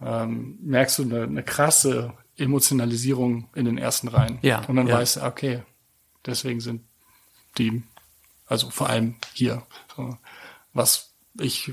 [0.00, 4.38] ähm, merkst du eine, eine krasse Emotionalisierung in den ersten Reihen.
[4.42, 4.64] Ja.
[4.66, 4.96] Und dann ja.
[4.96, 5.62] weißt du, okay,
[6.24, 6.82] deswegen sind
[7.58, 7.82] die,
[8.46, 10.16] also vor allem hier, so,
[10.72, 11.72] was ich äh,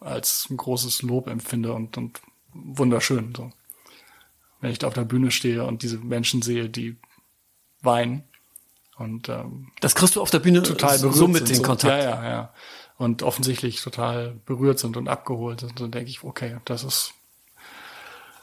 [0.00, 2.20] als ein großes Lob empfinde und, und
[2.52, 3.34] wunderschön.
[3.36, 3.52] So.
[4.60, 6.96] Wenn ich da auf der Bühne stehe und diese Menschen sehe, die
[7.80, 8.24] weinen.
[9.02, 12.02] Und ähm, das kriegst du auf der Bühne total berührt so mit den Kontakt.
[12.02, 12.54] Ja, ja, ja.
[12.98, 15.70] Und offensichtlich total berührt sind und abgeholt sind.
[15.70, 17.14] Und dann denke ich, okay, das ist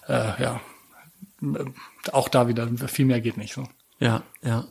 [0.07, 0.59] äh, ja
[2.11, 3.63] auch da wieder viel mehr geht nicht so.
[3.99, 4.65] Ja, ja.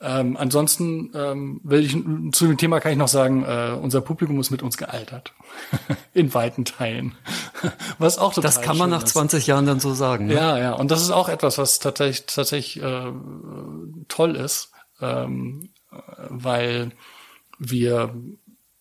[0.00, 1.92] Ähm, ansonsten ähm, will ich
[2.32, 5.32] zu dem Thema kann ich noch sagen, äh, unser Publikum ist mit uns gealtert.
[6.12, 7.14] In weiten Teilen.
[7.98, 9.12] was auch total Das kann man nach ist.
[9.12, 10.26] 20 Jahren dann so sagen.
[10.26, 10.34] Ne?
[10.34, 10.72] Ja, ja.
[10.72, 13.12] Und das ist auch etwas, was tatsächlich, tatsächlich äh,
[14.08, 14.71] toll ist,
[15.02, 15.70] ähm,
[16.28, 16.92] weil
[17.58, 18.14] wir,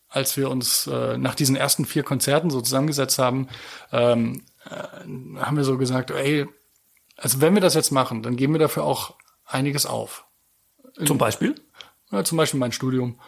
[0.07, 3.47] als wir uns äh, nach diesen ersten vier Konzerten so zusammengesetzt haben,
[3.91, 6.47] ähm, äh, haben wir so gesagt, ey,
[7.17, 10.25] also wenn wir das jetzt machen, dann geben wir dafür auch einiges auf.
[11.05, 11.55] Zum Beispiel?
[12.11, 13.19] Ja, zum Beispiel mein Studium.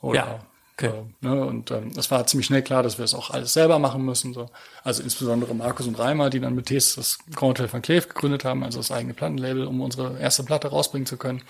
[0.00, 0.40] Oder, Ja,
[0.78, 0.86] okay.
[0.86, 3.78] äh, ne, und ähm, es war ziemlich schnell klar, dass wir es auch alles selber
[3.78, 4.32] machen müssen.
[4.32, 4.48] So.
[4.84, 8.44] Also insbesondere Markus und Reimer, die dann mit Tees das Grand Hotel van Cleef gegründet
[8.44, 11.42] haben, also das eigene Plattenlabel, um unsere erste Platte rausbringen zu können.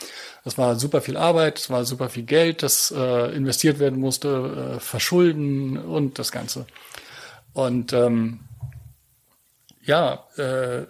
[0.45, 4.77] Das war super viel Arbeit, es war super viel Geld, das äh, investiert werden musste,
[4.77, 6.67] äh, Verschulden und das Ganze.
[7.53, 8.41] Und ähm,
[9.89, 10.85] ja, äh,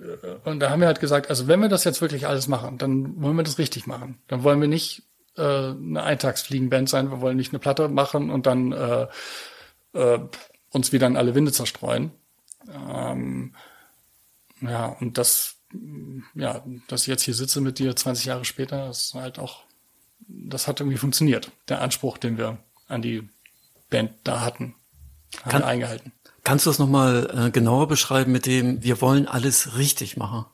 [0.44, 3.22] und da haben wir halt gesagt, also wenn wir das jetzt wirklich alles machen, dann
[3.22, 4.18] wollen wir das richtig machen.
[4.27, 5.05] Dann wollen wir nicht
[5.38, 9.07] äh, eine Eintagsfliegenband sein, wir wollen nicht eine Platte machen und dann äh,
[9.94, 10.18] äh,
[10.70, 12.11] uns wieder in alle Winde zerstreuen.
[12.70, 13.55] Ähm,
[14.61, 15.57] ja, und das,
[16.35, 19.62] ja, dass ich jetzt hier sitze mit dir 20 Jahre später, ist halt auch,
[20.27, 21.51] das hat irgendwie funktioniert.
[21.68, 23.29] Der Anspruch, den wir an die
[23.88, 24.74] Band da hatten,
[25.42, 26.12] haben Kann- wir eingehalten.
[26.44, 30.46] Kannst du das nochmal äh, genauer beschreiben mit dem, wir wollen alles richtig machen?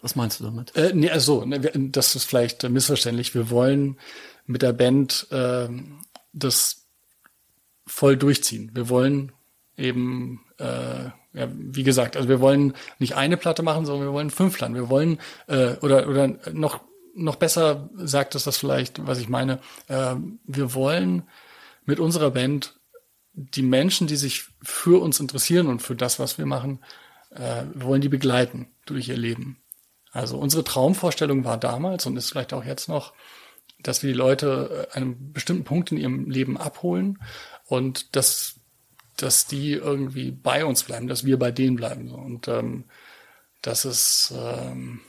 [0.00, 0.74] Was meinst du damit?
[0.76, 3.34] Äh, nee, also, ne, das ist vielleicht äh, missverständlich.
[3.34, 3.98] Wir wollen
[4.46, 6.00] mit der Band ähm,
[6.32, 6.86] das
[7.86, 8.70] voll durchziehen.
[8.74, 9.32] Wir wollen
[9.76, 14.30] eben, äh, ja, wie gesagt, also wir wollen nicht eine Platte machen, sondern wir wollen
[14.30, 14.74] fünf Platten.
[14.74, 16.80] Wir wollen, äh, oder, oder noch,
[17.14, 21.24] noch besser sagt es das vielleicht, was ich meine, äh, wir wollen
[21.84, 22.74] mit unserer Band
[23.32, 26.80] die Menschen, die sich für uns interessieren und für das, was wir machen,
[27.30, 29.58] äh, wir wollen die begleiten durch ihr Leben.
[30.12, 33.12] Also unsere Traumvorstellung war damals und ist vielleicht auch jetzt noch,
[33.80, 37.18] dass wir die Leute äh, einen bestimmten Punkt in ihrem Leben abholen
[37.66, 38.56] und dass,
[39.16, 42.10] dass die irgendwie bei uns bleiben, dass wir bei denen bleiben.
[42.10, 42.84] Und ähm,
[43.62, 45.00] das ist ähm,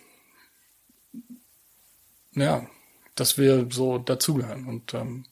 [2.34, 2.68] ja,
[3.16, 4.66] dass wir so dazugehören.
[4.66, 5.26] Und ähm,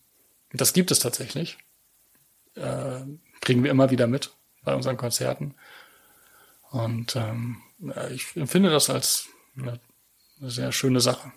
[0.51, 1.57] das gibt es tatsächlich.
[2.55, 3.01] Äh,
[3.41, 4.31] kriegen wir immer wieder mit
[4.63, 5.55] bei unseren Konzerten.
[6.71, 9.79] Und ähm, ja, ich empfinde das als eine,
[10.39, 11.31] eine sehr schöne Sache.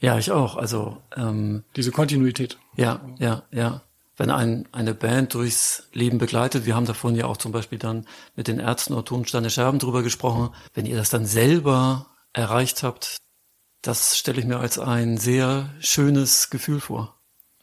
[0.00, 0.56] Ja, ich auch.
[0.56, 2.58] Also ähm, Diese Kontinuität.
[2.76, 3.82] ja, ja, ja.
[4.16, 8.06] Wenn ein, eine Band durchs Leben begleitet, wir haben davon ja auch zum Beispiel dann
[8.36, 13.16] mit den Ärzten oder Tonsteine Scherben drüber gesprochen, wenn ihr das dann selber erreicht habt,
[13.80, 17.16] das stelle ich mir als ein sehr schönes Gefühl vor.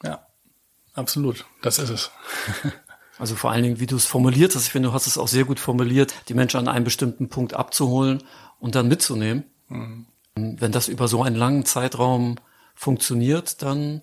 [0.03, 0.25] Ja,
[0.93, 1.45] absolut.
[1.61, 2.11] Das ist es.
[3.19, 5.27] Also vor allen Dingen, wie du es formuliert hast, ich finde, du hast es auch
[5.27, 8.23] sehr gut formuliert, die Menschen an einem bestimmten Punkt abzuholen
[8.59, 9.45] und dann mitzunehmen.
[10.35, 12.35] Wenn das über so einen langen Zeitraum
[12.75, 14.01] funktioniert, dann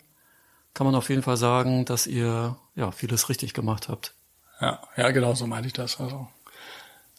[0.75, 4.15] kann man auf jeden Fall sagen, dass ihr ja vieles richtig gemacht habt.
[4.61, 5.99] Ja, ja, genau so meine ich das.
[6.01, 6.29] Also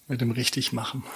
[0.08, 1.04] mit dem richtig machen.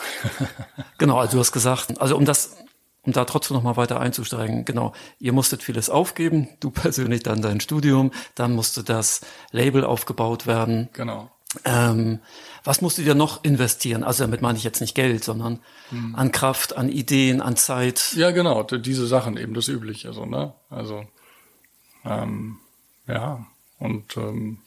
[0.98, 2.58] Genau, also du hast gesagt, also um das,
[3.02, 7.42] um da trotzdem noch mal weiter einzusteigen, genau, ihr musstet vieles aufgeben, du persönlich dann
[7.42, 10.90] dein Studium, dann musste das Label aufgebaut werden.
[10.94, 11.32] genau.
[11.66, 12.20] Ähm,
[12.64, 14.04] was musstet ihr noch investieren?
[14.04, 15.60] Also damit meine ich jetzt nicht Geld, sondern
[16.14, 18.14] an Kraft, an Ideen, an Zeit.
[18.16, 18.64] Ja, genau.
[18.64, 20.54] Diese Sachen eben das Übliche, so ne.
[20.70, 21.06] Also
[22.06, 22.60] ähm,
[23.08, 23.46] ja
[23.80, 24.60] und ähm,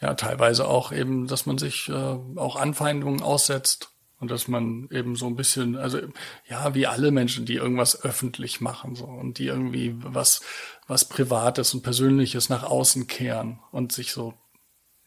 [0.00, 3.90] ja teilweise auch eben, dass man sich äh, auch Anfeindungen aussetzt.
[4.20, 5.98] Und dass man eben so ein bisschen, also
[6.46, 10.42] ja, wie alle Menschen, die irgendwas öffentlich machen so und die irgendwie was,
[10.86, 14.34] was Privates und Persönliches nach außen kehren und sich so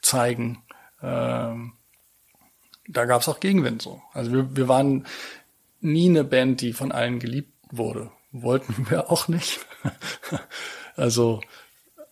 [0.01, 0.63] zeigen.
[1.03, 1.73] Ähm,
[2.87, 4.01] da gab es auch Gegenwind so.
[4.13, 5.05] Also wir, wir waren
[5.81, 8.11] nie eine Band, die von allen geliebt wurde.
[8.31, 9.59] Wollten wir auch nicht.
[10.95, 11.41] also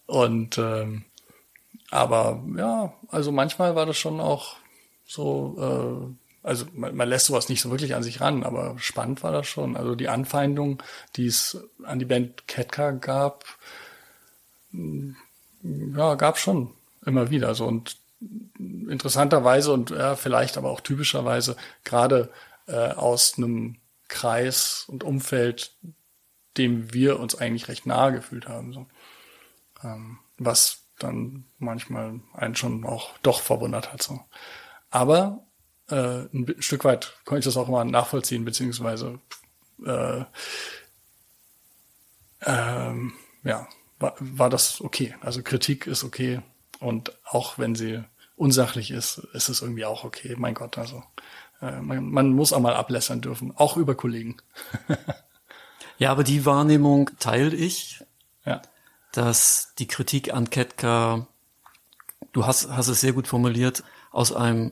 [0.05, 1.05] und ähm,
[1.89, 4.55] aber ja, also manchmal war das schon auch
[5.05, 9.23] so, äh, also man, man lässt sowas nicht so wirklich an sich ran, aber spannend
[9.23, 9.75] war das schon.
[9.75, 10.81] Also die Anfeindung,
[11.15, 13.45] die es an die Band Ketka gab,
[14.71, 15.11] mm,
[15.95, 16.71] ja, gab schon
[17.05, 17.55] immer wieder.
[17.55, 17.97] So und
[18.59, 22.31] interessanterweise und ja, vielleicht aber auch typischerweise gerade
[22.67, 25.75] äh, aus einem Kreis und Umfeld,
[26.57, 28.73] dem wir uns eigentlich recht nahe gefühlt haben.
[28.73, 28.87] So.
[29.83, 34.03] Ähm, was dann manchmal einen schon auch doch verwundert hat.
[34.03, 34.19] So.
[34.89, 35.45] Aber
[35.89, 39.19] äh, ein Stück weit konnte ich das auch immer nachvollziehen, beziehungsweise
[39.85, 40.23] äh,
[42.43, 43.67] ähm, ja,
[43.99, 45.15] war, war das okay.
[45.21, 46.41] Also Kritik ist okay
[46.79, 48.03] und auch wenn sie
[48.41, 50.35] unsachlich ist, ist es irgendwie auch okay.
[50.35, 51.03] Mein Gott, also
[51.61, 54.37] äh, man, man muss auch mal ablässern dürfen, auch über Kollegen.
[55.99, 58.03] ja, aber die Wahrnehmung teile ich.
[58.43, 58.63] Ja.
[59.11, 61.27] Dass die Kritik an Ketka,
[62.31, 64.71] du hast, hast es sehr gut formuliert, aus einem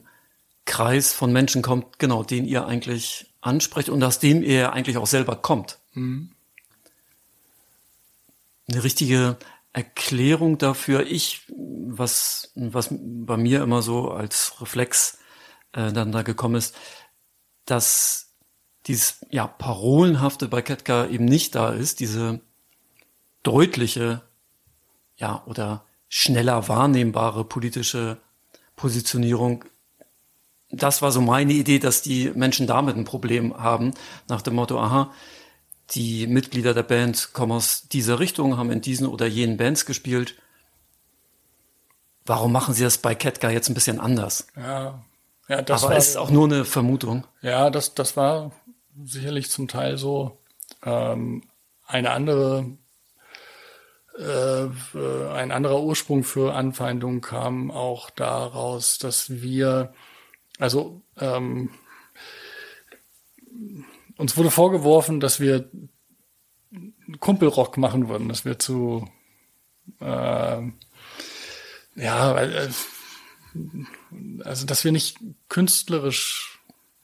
[0.65, 5.07] Kreis von Menschen kommt, genau, den ihr eigentlich ansprecht und aus dem ihr eigentlich auch
[5.07, 5.77] selber kommt.
[5.93, 6.31] Mhm.
[8.67, 9.37] Eine richtige
[9.79, 15.19] Erklärung dafür, ich, was, was bei mir immer so als Reflex
[15.71, 16.75] äh, dann da gekommen ist,
[17.63, 18.35] dass
[18.87, 22.41] dieses ja parolenhafte bei Ketka eben nicht da ist, diese
[23.43, 24.21] deutliche
[25.15, 28.17] ja oder schneller wahrnehmbare politische
[28.75, 29.63] Positionierung.
[30.71, 33.93] Das war so meine Idee, dass die Menschen damit ein Problem haben,
[34.27, 35.13] nach dem Motto, aha,
[35.91, 40.35] die Mitglieder der Band kommen aus dieser Richtung, haben in diesen oder jenen Bands gespielt.
[42.25, 44.47] Warum machen sie das bei Ketka jetzt ein bisschen anders?
[44.55, 45.03] Ja,
[45.47, 47.25] ja, das Aber war, ist auch nur eine Vermutung.
[47.41, 48.51] Ja, das, das war
[49.03, 50.37] sicherlich zum Teil so.
[50.83, 51.43] Ähm,
[51.87, 52.77] eine andere,
[54.15, 54.67] äh,
[55.33, 59.93] ein anderer Ursprung für Anfeindungen kam auch daraus, dass wir,
[60.59, 61.71] also ähm,
[64.19, 65.69] uns wurde vorgeworfen, dass wir
[67.19, 69.07] Kumpelrock machen würden, dass wir zu
[70.01, 70.61] äh,
[71.95, 72.69] ja, weil äh,
[74.43, 76.59] also dass wir nicht künstlerisch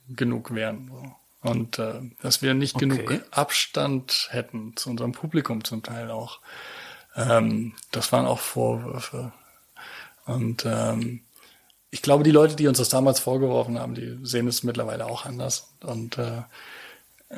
[0.09, 1.49] genug wären so.
[1.49, 2.87] und äh, dass wir nicht okay.
[2.87, 6.41] genug Abstand hätten zu unserem Publikum zum Teil auch.
[7.15, 9.31] Ähm, das waren auch Vorwürfe.
[10.25, 11.21] Und ähm,
[11.91, 15.25] ich glaube, die Leute, die uns das damals vorgeworfen haben, die sehen es mittlerweile auch
[15.25, 15.73] anders.
[15.81, 16.43] Und äh,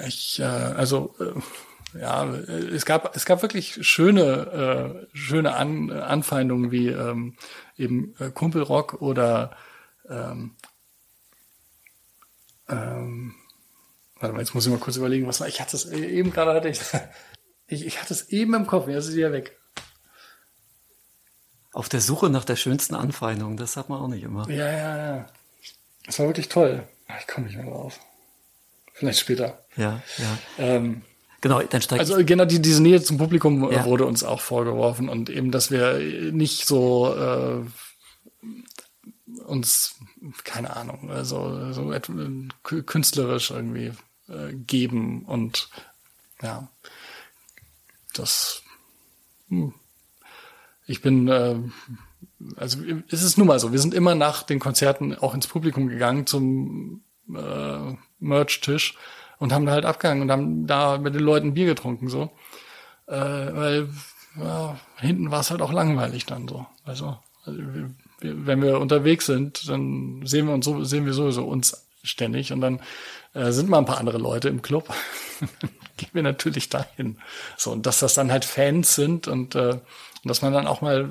[0.08, 6.72] ich, äh, also äh, ja, es gab es gab wirklich schöne äh, schöne An Anfeindungen
[6.72, 7.38] wie ähm,
[7.78, 9.56] eben äh, Kumpelrock oder
[10.10, 10.56] ähm,
[12.68, 13.36] ähm,
[14.20, 15.48] warte mal, jetzt muss ich mal kurz überlegen, was war.
[15.48, 16.82] Ich hatte es eben gerade hatte ich,
[17.68, 19.58] ich, ich hatte es eben im Kopf, jetzt ist wieder weg.
[21.74, 24.50] Auf der Suche nach der schönsten Anfeindung, das hat man auch nicht immer.
[24.50, 25.28] Ja, ja, ja.
[26.06, 26.88] Das war wirklich toll.
[27.20, 28.00] Ich komme nicht mehr drauf.
[28.98, 29.66] Vielleicht später.
[29.76, 30.38] Ja, ja.
[30.58, 31.04] Ähm,
[31.42, 33.86] Genau, dann steigt Also genau die, diese Nähe zum Publikum ja.
[33.86, 36.00] wurde uns auch vorgeworfen und eben, dass wir
[36.32, 37.64] nicht so äh,
[39.44, 39.96] uns,
[40.44, 41.94] keine Ahnung, also so
[42.64, 43.94] künstlerisch irgendwie
[44.28, 45.70] äh, geben und
[46.42, 46.68] ja,
[48.14, 48.64] das
[49.50, 49.74] hm.
[50.88, 51.60] ich bin äh,
[52.56, 52.80] also
[53.10, 56.26] es ist nun mal so, wir sind immer nach den Konzerten auch ins Publikum gegangen
[56.26, 58.96] zum äh, Merch-Tisch
[59.40, 62.32] und haben da halt abgehangen und haben da mit den Leuten Bier getrunken so,
[63.08, 63.90] äh, weil
[64.40, 66.66] ja, hinten war es halt auch langweilig dann so.
[66.86, 67.90] Also, also wir,
[68.22, 72.62] wenn wir unterwegs sind, dann sehen wir uns so, sehen wir sowieso uns ständig und
[72.62, 72.80] dann
[73.34, 74.94] äh, sind mal ein paar andere Leute im Club.
[75.98, 77.18] gehen wir natürlich dahin.
[77.58, 79.82] So, und dass das dann halt Fans sind und, äh, und
[80.24, 81.10] dass man dann auch mal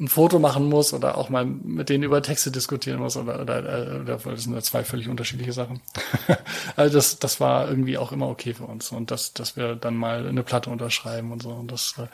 [0.00, 3.58] ein Foto machen muss oder auch mal mit denen über Texte diskutieren muss oder, oder,
[4.00, 5.80] oder das sind ja zwei völlig unterschiedliche Sachen.
[6.76, 9.96] also das, das war irgendwie auch immer okay für uns und dass, dass wir dann
[9.96, 12.06] mal eine Platte unterschreiben und so und das, äh,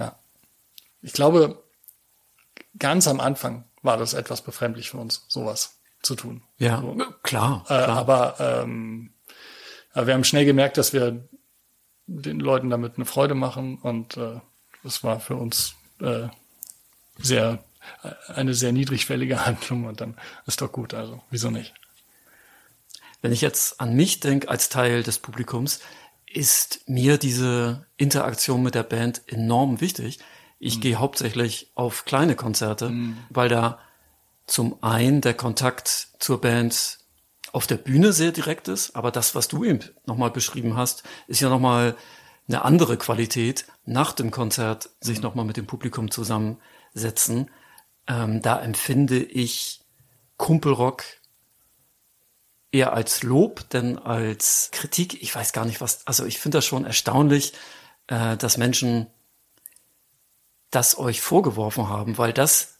[0.00, 0.16] ja.
[1.02, 1.62] Ich glaube,
[2.78, 6.42] ganz am Anfang war das etwas befremdlich für uns, sowas zu tun.
[6.58, 6.96] Ja, so.
[7.22, 7.88] klar, äh, klar.
[7.90, 9.12] aber ähm,
[9.94, 11.28] wir haben schnell gemerkt, dass wir
[12.08, 14.40] den Leuten damit eine Freude machen und äh,
[14.82, 16.26] das war für uns äh,
[17.18, 17.62] sehr,
[18.34, 21.74] eine sehr niedrigschwellige Handlung und dann ist doch gut, also wieso nicht?
[23.22, 25.80] wenn ich jetzt an mich denke als Teil des Publikums,
[26.26, 30.18] ist mir diese Interaktion mit der Band enorm wichtig.
[30.58, 30.80] Ich mhm.
[30.80, 33.16] gehe hauptsächlich auf kleine Konzerte, mhm.
[33.30, 33.78] weil da
[34.46, 36.98] zum einen der Kontakt zur Band
[37.52, 41.40] auf der Bühne sehr direkt ist, aber das, was du eben nochmal beschrieben hast, ist
[41.40, 41.96] ja nochmal
[42.48, 45.22] eine andere Qualität, nach dem Konzert sich mhm.
[45.22, 46.10] nochmal mit dem Publikum
[46.92, 47.50] zusammensetzen.
[48.08, 49.80] Ähm, da empfinde ich
[50.36, 51.04] Kumpelrock
[52.72, 55.22] eher als Lob, denn als Kritik.
[55.22, 57.52] Ich weiß gar nicht, was, also ich finde das schon erstaunlich,
[58.06, 59.06] äh, dass Menschen
[60.70, 62.78] das euch vorgeworfen haben, weil das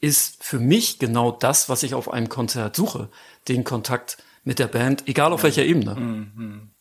[0.00, 3.10] ist für mich genau das, was ich auf einem Konzert suche.
[3.48, 5.94] Den Kontakt mit der Band, egal auf welcher Ebene.
[5.94, 6.73] Mhm.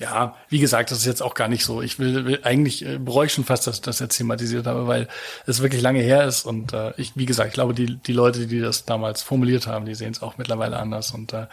[0.00, 1.82] Ja, wie gesagt, das ist jetzt auch gar nicht so.
[1.82, 5.08] Ich will, will eigentlich äh, bereue ich schon fast, dass das jetzt thematisiert habe, weil
[5.46, 8.46] es wirklich lange her ist und äh, ich, wie gesagt, ich glaube, die die Leute,
[8.46, 11.46] die das damals formuliert haben, die sehen es auch mittlerweile anders und äh,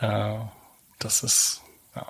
[0.00, 0.38] äh,
[0.98, 1.60] das ist
[1.94, 2.06] ja,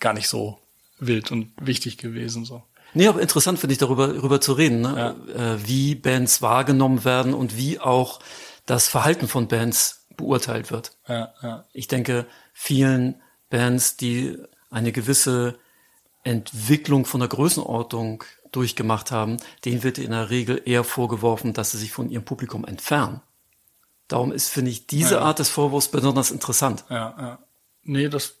[0.00, 0.58] gar nicht so
[0.98, 2.62] wild und wichtig gewesen so.
[2.92, 5.16] Nee, aber interessant finde ich darüber, darüber zu reden, ne?
[5.34, 5.54] Ja.
[5.54, 8.20] Äh, wie Bands wahrgenommen werden und wie auch
[8.66, 10.92] das Verhalten von Bands beurteilt wird.
[11.08, 11.64] Ja, ja.
[11.72, 14.38] Ich denke, vielen Bands, die
[14.70, 15.58] eine gewisse
[16.22, 21.78] Entwicklung von der Größenordnung durchgemacht haben, denen wird in der Regel eher vorgeworfen, dass sie
[21.78, 23.20] sich von ihrem Publikum entfernen.
[24.08, 25.20] Darum ist, finde ich, diese ja.
[25.22, 26.84] Art des Vorwurfs besonders interessant.
[26.88, 27.38] Ja, ja.
[27.82, 28.36] Nee, das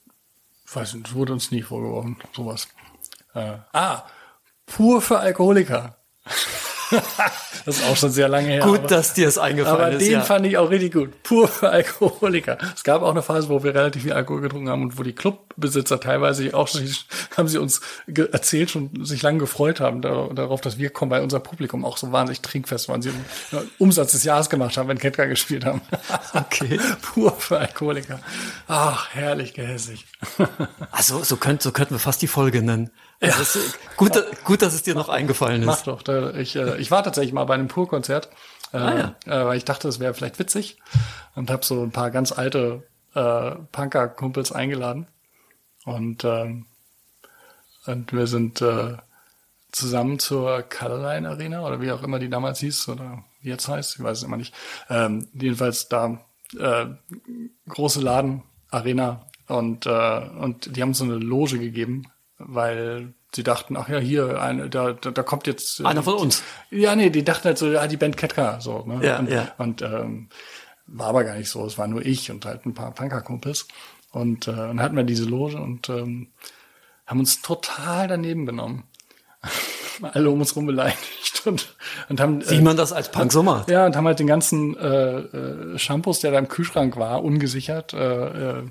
[0.72, 2.68] weiß nicht, das wurde uns nie vorgeworfen, sowas.
[3.34, 4.04] Äh, ah,
[4.66, 5.96] pur für Alkoholiker.
[7.64, 8.60] das ist auch schon sehr lange her.
[8.60, 9.94] Gut, aber, dass dir es eingefallen aber ist.
[9.96, 10.20] Aber den ja.
[10.22, 11.22] fand ich auch richtig gut.
[11.22, 12.58] Pur für Alkoholiker.
[12.74, 15.14] Es gab auch eine Phase, wo wir relativ viel Alkohol getrunken haben und wo die
[15.14, 16.88] Clubbesitzer teilweise auch schon,
[17.36, 21.40] haben sie uns erzählt, schon sich lange gefreut haben darauf, dass wir kommen, weil unser
[21.40, 23.02] Publikum auch so wahnsinnig trinkfest waren.
[23.02, 25.80] Sie einen Umsatz des Jahres gemacht haben, wenn Ketka gespielt haben.
[26.34, 26.78] okay.
[27.02, 28.20] Pur für Alkoholiker.
[28.68, 30.06] Ach, herrlich gehässig.
[30.90, 32.90] also, so, könnt, so könnten wir fast die Folge nennen.
[33.26, 33.36] Ja.
[33.36, 33.60] Also
[33.96, 34.12] gut,
[34.44, 35.66] gut, dass es dir noch eingefallen ist.
[35.66, 36.02] Mach doch.
[36.02, 38.28] Da, ich, äh, ich war tatsächlich mal bei einem Pur-Konzert,
[38.72, 39.42] äh, ah, ja.
[39.42, 40.78] äh, weil ich dachte, es wäre vielleicht witzig
[41.34, 42.82] und habe so ein paar ganz alte
[43.14, 45.06] äh, Punker-Kumpels eingeladen
[45.84, 46.62] und äh,
[47.86, 48.96] und wir sind äh,
[49.70, 53.96] zusammen zur Colorline Arena oder wie auch immer die damals hieß oder wie jetzt heißt,
[53.96, 54.54] ich weiß es immer nicht.
[54.88, 56.20] Ähm, jedenfalls da
[56.58, 56.86] äh,
[57.68, 62.06] große Laden Arena und äh, und die haben so eine Loge gegeben
[62.38, 66.14] weil sie dachten, ach ja, hier, eine, da, da, da kommt jetzt äh, einer von
[66.14, 66.42] uns.
[66.70, 68.84] Ja, nee, die dachten halt so, ja, die Band Ketka, so.
[68.86, 69.04] Ne?
[69.06, 69.52] Ja, und, ja.
[69.58, 70.28] und ähm,
[70.86, 71.64] war aber gar nicht so.
[71.66, 73.66] Es war nur ich und halt ein paar Punker-Kumpels.
[74.12, 76.28] Und äh, dann hatten wir diese Loge und ähm,
[77.06, 78.84] haben uns total daneben genommen.
[80.02, 81.76] Alle um uns rum beleidigt und,
[82.08, 82.48] und haben.
[82.48, 83.70] Wie äh, man das als Punk so macht.
[83.70, 87.92] Ja, und haben halt den ganzen äh, äh, Shampoos, der da im Kühlschrank war, ungesichert
[87.92, 88.62] äh, äh,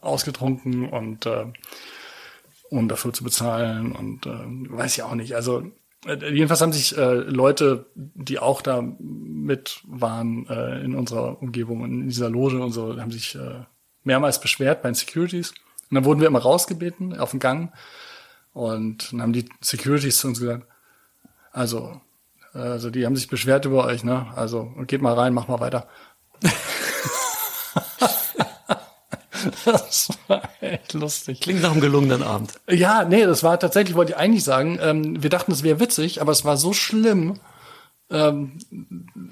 [0.00, 1.46] ausgetrunken und äh,
[2.72, 4.30] um dafür zu bezahlen und äh,
[4.70, 5.36] weiß ich auch nicht.
[5.36, 5.70] Also
[6.06, 11.84] äh, jedenfalls haben sich äh, Leute, die auch da mit waren äh, in unserer Umgebung,
[11.84, 13.64] in dieser Loge und so, haben sich äh,
[14.04, 15.50] mehrmals beschwert bei den Securities.
[15.90, 17.72] Und dann wurden wir immer rausgebeten auf den Gang
[18.54, 20.66] und dann haben die Securities zu uns gesagt,
[21.52, 22.00] also,
[22.54, 24.32] also die haben sich beschwert über euch, ne?
[24.34, 25.88] Also geht mal rein, mach mal weiter.
[29.64, 31.40] Das war echt lustig.
[31.40, 32.60] Klingt nach einem gelungenen Abend.
[32.68, 36.20] Ja, nee, das war tatsächlich, wollte ich eigentlich sagen, ähm, wir dachten, es wäre witzig,
[36.20, 37.40] aber es war so schlimm.
[38.10, 38.58] Ähm,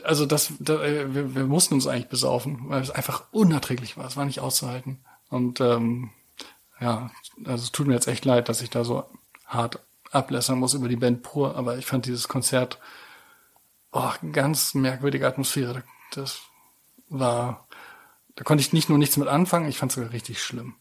[0.05, 4.07] also das, da, äh, wir, wir mussten uns eigentlich besaufen, weil es einfach unerträglich war.
[4.07, 5.01] Es war nicht auszuhalten.
[5.29, 6.11] Und ähm,
[6.81, 7.11] ja,
[7.45, 9.05] also es tut mir jetzt echt leid, dass ich da so
[9.47, 9.81] hart
[10.11, 12.79] ablässern muss über die Band pur, aber ich fand dieses Konzert
[13.93, 15.83] oh, ganz merkwürdige Atmosphäre.
[16.13, 16.41] Das
[17.09, 17.67] war
[18.41, 20.75] da konnte ich nicht nur nichts mit anfangen, ich fand es sogar richtig schlimm.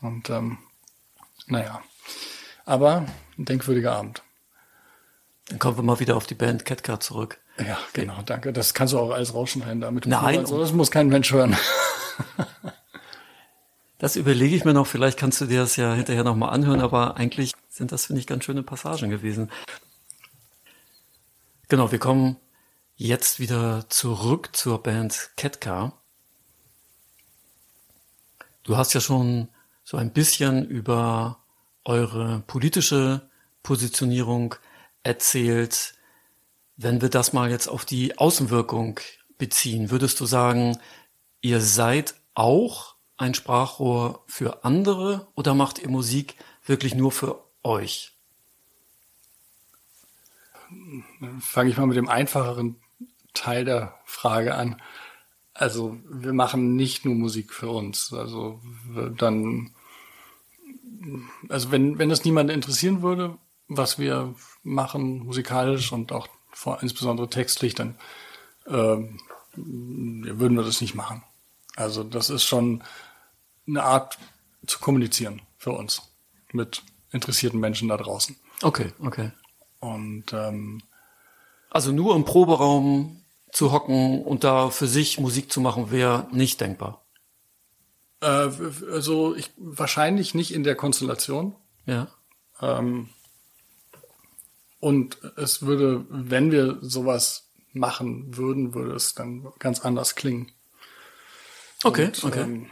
[0.00, 0.58] Und ähm,
[1.46, 1.80] naja,
[2.64, 3.06] aber
[3.38, 4.24] ein denkwürdiger Abend.
[5.46, 7.38] Dann kommen wir mal wieder auf die Band Catcar zurück.
[7.56, 8.52] Ja, genau, danke.
[8.52, 10.06] Das kannst du auch alles rausschneiden damit.
[10.06, 10.40] Nein.
[10.40, 11.56] Also, das muss kein Mensch hören.
[13.98, 14.88] das überlege ich mir noch.
[14.88, 18.26] Vielleicht kannst du dir das ja hinterher nochmal anhören, aber eigentlich sind das, finde ich,
[18.26, 19.52] ganz schöne Passagen gewesen.
[21.68, 22.38] Genau, wir kommen
[22.96, 26.00] jetzt wieder zurück zur Band Catcar.
[28.64, 29.48] Du hast ja schon
[29.84, 31.38] so ein bisschen über
[31.84, 33.28] eure politische
[33.62, 34.54] Positionierung
[35.02, 35.94] erzählt.
[36.76, 38.98] Wenn wir das mal jetzt auf die Außenwirkung
[39.36, 40.78] beziehen, würdest du sagen,
[41.42, 46.34] ihr seid auch ein Sprachrohr für andere oder macht ihr Musik
[46.64, 48.12] wirklich nur für euch?
[51.40, 52.76] Fange ich mal mit dem einfacheren
[53.34, 54.80] Teil der Frage an.
[55.54, 58.12] Also wir machen nicht nur Musik für uns.
[58.12, 58.60] Also
[59.16, 59.70] dann,
[61.48, 63.38] also wenn, wenn es niemand interessieren würde,
[63.68, 64.34] was wir
[64.64, 67.96] machen, musikalisch und auch vor, insbesondere textlich, dann
[68.66, 68.96] äh,
[69.56, 71.22] würden wir das nicht machen.
[71.76, 72.82] Also das ist schon
[73.66, 74.18] eine Art
[74.66, 76.02] zu kommunizieren für uns
[76.52, 78.36] mit interessierten Menschen da draußen.
[78.62, 79.30] Okay, okay.
[79.80, 80.82] Und ähm,
[81.70, 83.23] also nur im Proberaum
[83.54, 87.04] zu hocken und da für sich Musik zu machen, wäre nicht denkbar.
[88.20, 88.50] Äh,
[88.90, 91.54] also ich, wahrscheinlich nicht in der Konstellation.
[91.86, 92.08] Ja.
[92.60, 93.10] Ähm,
[94.80, 100.50] und es würde, wenn wir sowas machen würden, würde es dann ganz anders klingen.
[101.84, 102.42] Okay, und, okay.
[102.42, 102.70] Ähm,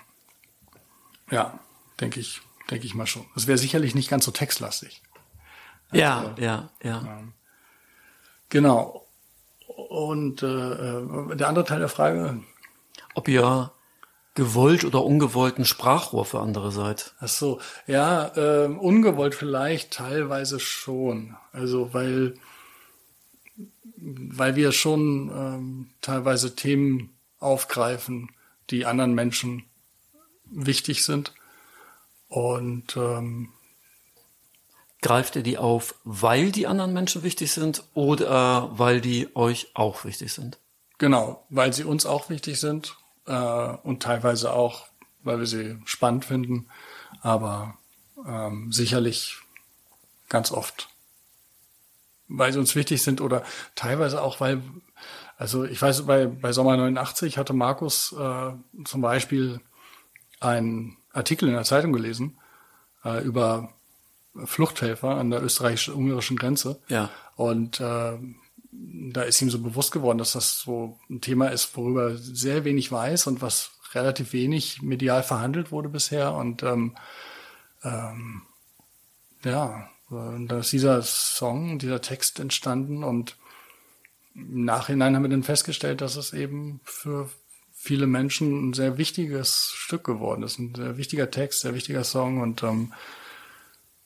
[1.30, 1.60] ja,
[2.00, 3.24] denke ich, denke ich mal schon.
[3.36, 5.00] Es wäre sicherlich nicht ganz so textlastig.
[5.92, 7.18] ja, also, ja, ja.
[7.20, 7.34] Ähm,
[8.48, 9.01] genau.
[9.76, 12.40] Und äh, äh, der andere Teil der Frage.
[13.14, 13.72] Ob ihr
[14.34, 17.14] gewollt oder ungewollt ein Sprachrohr für andere seid.
[17.20, 21.36] Ach so, ja, äh, ungewollt vielleicht, teilweise schon.
[21.52, 22.34] Also weil,
[23.96, 27.10] weil wir schon ähm, teilweise Themen
[27.40, 28.30] aufgreifen,
[28.70, 29.64] die anderen Menschen
[30.44, 31.32] wichtig sind.
[32.28, 33.50] Und ähm,
[35.02, 40.04] Greift ihr die auf, weil die anderen Menschen wichtig sind oder weil die euch auch
[40.04, 40.58] wichtig sind?
[40.98, 42.96] Genau, weil sie uns auch wichtig sind
[43.26, 44.86] äh, und teilweise auch,
[45.24, 46.68] weil wir sie spannend finden,
[47.20, 47.76] aber
[48.24, 49.38] ähm, sicherlich
[50.28, 50.88] ganz oft,
[52.28, 53.42] weil sie uns wichtig sind oder
[53.74, 54.62] teilweise auch, weil,
[55.36, 58.52] also ich weiß, bei, bei Sommer 89 hatte Markus äh,
[58.84, 59.60] zum Beispiel
[60.38, 62.38] einen Artikel in der Zeitung gelesen
[63.04, 63.74] äh, über
[64.44, 66.80] Fluchthelfer an der österreichisch-ungarischen Grenze.
[66.88, 67.10] Ja.
[67.36, 68.18] Und äh,
[68.72, 72.64] da ist ihm so bewusst geworden, dass das so ein Thema ist, worüber er sehr
[72.64, 76.34] wenig weiß und was relativ wenig medial verhandelt wurde bisher.
[76.34, 76.96] Und ähm,
[77.84, 78.42] ähm,
[79.44, 83.36] ja, da ist dieser Song, dieser Text entstanden und
[84.34, 87.28] im Nachhinein haben wir dann festgestellt, dass es eben für
[87.74, 90.58] viele Menschen ein sehr wichtiges Stück geworden ist.
[90.58, 92.92] Ein sehr wichtiger Text, sehr wichtiger Song und ähm,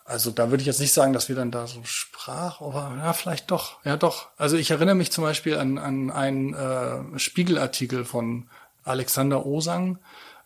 [0.07, 3.12] also da würde ich jetzt nicht sagen, dass wir dann da so sprach, aber ja,
[3.12, 3.84] vielleicht doch.
[3.84, 4.28] Ja, doch.
[4.36, 8.48] Also ich erinnere mich zum Beispiel an, an einen äh, Spiegelartikel von
[8.84, 9.98] Alexander Osang,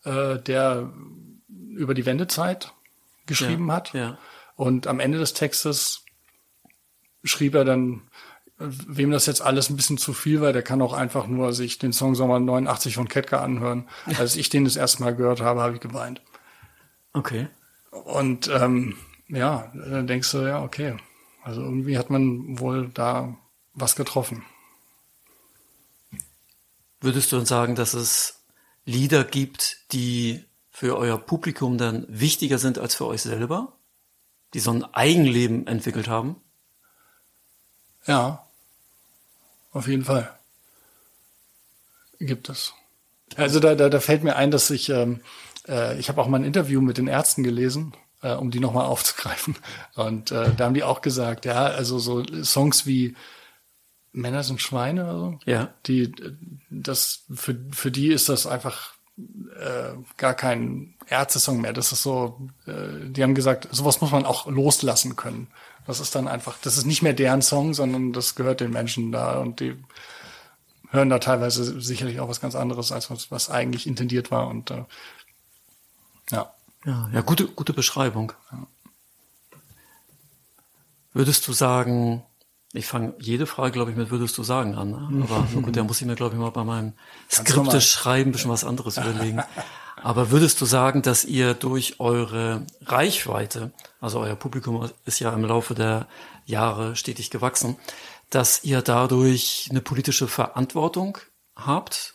[0.05, 0.91] äh, der
[1.75, 2.73] über die Wendezeit
[3.27, 3.93] geschrieben ja, hat.
[3.93, 4.19] Ja.
[4.57, 6.05] Und am Ende des Textes
[7.23, 8.03] schrieb er dann,
[8.57, 11.79] wem das jetzt alles ein bisschen zu viel war, der kann auch einfach nur sich
[11.79, 13.89] den Song Sommer 89 von Ketka anhören.
[14.19, 16.23] Als ich den das erste Mal gehört habe, habe ich geweint.
[17.13, 17.49] Okay.
[17.91, 18.97] Und ähm,
[19.31, 20.97] ja, dann denkst du, ja, okay.
[21.43, 23.37] Also irgendwie hat man wohl da
[23.75, 24.45] was getroffen.
[27.01, 28.41] Würdest du dann sagen, dass es
[28.85, 33.77] Lieder gibt, die für euer Publikum dann wichtiger sind als für euch selber?
[34.53, 36.37] Die so ein Eigenleben entwickelt haben?
[38.07, 38.45] Ja,
[39.73, 40.35] auf jeden Fall.
[42.19, 42.75] Gibt es.
[43.37, 45.21] Also da, da, da fällt mir ein, dass ich, ähm,
[45.69, 48.87] äh, ich habe auch mal ein Interview mit den Ärzten gelesen äh, um die nochmal
[48.87, 49.57] aufzugreifen.
[49.95, 53.15] Und äh, da haben die auch gesagt, ja, also so Songs wie
[54.13, 55.73] Männer sind Schweine oder so, ja.
[55.87, 56.13] die
[56.69, 61.73] das für, für die ist das einfach äh, gar kein Ärzte-Song mehr.
[61.73, 65.49] Das ist so, äh, die haben gesagt, sowas muss man auch loslassen können.
[65.87, 69.13] Das ist dann einfach, das ist nicht mehr deren Song, sondern das gehört den Menschen
[69.13, 69.77] da und die
[70.91, 74.49] hören da teilweise sicherlich auch was ganz anderes, als was, was eigentlich intendiert war.
[74.49, 74.85] Und äh,
[76.85, 77.11] ja.
[77.13, 78.33] Ja, gute, gute Beschreibung.
[81.13, 82.23] Würdest du sagen,
[82.73, 85.25] ich fange jede Frage, glaube ich, mit würdest du sagen an, ne?
[85.25, 86.93] aber so gut, da muss ich mir, glaube ich, mal bei meinem
[87.31, 89.43] Skripte schreiben, ein bisschen was anderes überlegen.
[90.03, 93.71] Aber würdest du sagen, dass ihr durch eure Reichweite,
[94.01, 96.07] also euer Publikum ist ja im Laufe der
[96.47, 97.77] Jahre stetig gewachsen,
[98.31, 101.19] dass ihr dadurch eine politische Verantwortung
[101.55, 102.15] habt?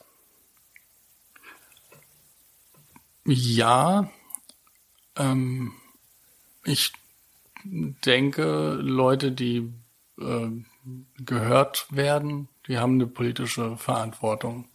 [3.26, 4.10] Ja,
[5.18, 5.74] ähm,
[6.64, 6.94] ich
[7.64, 9.72] denke, Leute, die
[10.20, 10.48] äh,
[11.18, 14.66] gehört werden, die haben eine politische Verantwortung.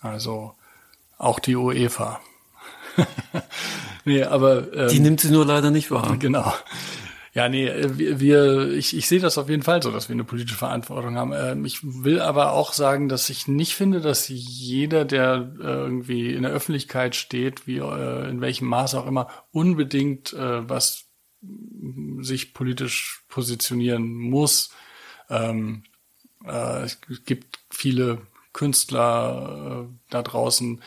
[0.00, 0.54] Also
[1.16, 2.20] auch die UEFA.
[4.04, 6.16] nee, aber ähm, die nimmt sie nur leider nicht wahr.
[6.18, 6.52] Genau.
[7.38, 10.24] Ja, nee, wir, wir ich, ich sehe das auf jeden Fall so, dass wir eine
[10.24, 11.32] politische Verantwortung haben.
[11.32, 16.32] Ähm, ich will aber auch sagen, dass ich nicht finde, dass jeder, der äh, irgendwie
[16.34, 21.12] in der Öffentlichkeit steht, wie äh, in welchem Maß auch immer, unbedingt äh, was
[22.18, 24.70] sich politisch positionieren muss.
[25.30, 25.84] Ähm,
[26.44, 28.18] äh, es gibt viele
[28.52, 30.82] Künstler äh, da draußen,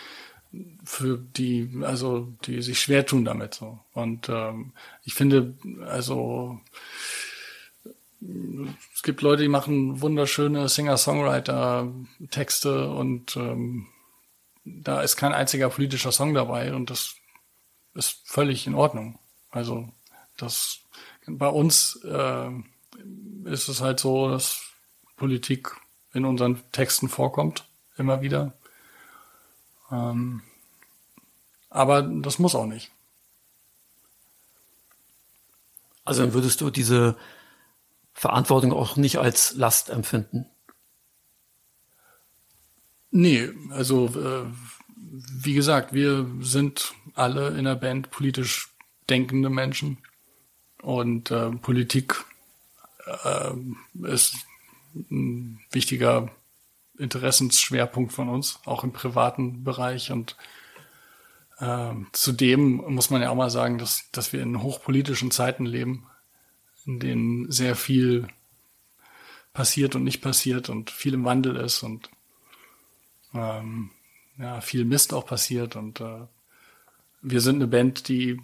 [0.84, 3.80] für die, also die sich schwer tun damit so.
[3.94, 4.72] Und ähm,
[5.04, 6.60] ich finde, also
[8.94, 13.88] es gibt Leute, die machen wunderschöne Singer-Songwriter-Texte und ähm,
[14.64, 17.16] da ist kein einziger politischer Song dabei und das
[17.96, 19.18] ist völlig in Ordnung.
[19.50, 19.90] Also
[20.38, 20.82] das
[21.28, 22.50] bei uns äh,
[23.46, 24.62] ist es halt so, dass
[25.16, 25.76] Politik
[26.14, 27.66] in unseren Texten vorkommt,
[27.98, 28.54] immer wieder.
[29.92, 30.42] Ähm,
[31.70, 32.92] aber das muss auch nicht.
[36.04, 37.18] Also dann würdest du diese
[38.14, 40.46] Verantwortung auch nicht als Last empfinden?
[43.12, 44.46] Nee, also äh,
[44.96, 48.70] wie gesagt, wir sind alle in der Band politisch
[49.10, 49.98] denkende Menschen
[50.82, 52.24] und äh, Politik
[53.24, 53.52] äh,
[54.04, 54.36] ist
[54.94, 56.32] ein wichtiger
[57.02, 60.12] Interessensschwerpunkt von uns, auch im privaten Bereich.
[60.12, 60.36] Und
[61.60, 66.08] äh, zudem muss man ja auch mal sagen, dass, dass wir in hochpolitischen Zeiten leben,
[66.86, 68.28] in denen sehr viel
[69.54, 72.10] passiert und nicht passiert und viel im Wandel ist und
[73.34, 73.92] ähm,
[74.38, 75.76] ja, viel Mist auch passiert.
[75.76, 76.22] Und äh,
[77.22, 78.40] wir sind eine Band, die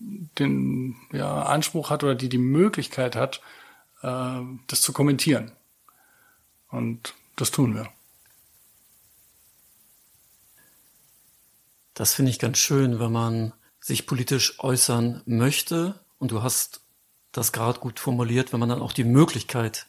[0.00, 3.40] den ja, Anspruch hat oder die die Möglichkeit hat,
[4.02, 5.52] äh, das zu kommentieren.
[6.70, 7.88] Und das tun wir.
[11.94, 16.00] Das finde ich ganz schön, wenn man sich politisch äußern möchte.
[16.18, 16.80] Und du hast
[17.32, 19.86] das gerade gut formuliert, wenn man dann auch die Möglichkeit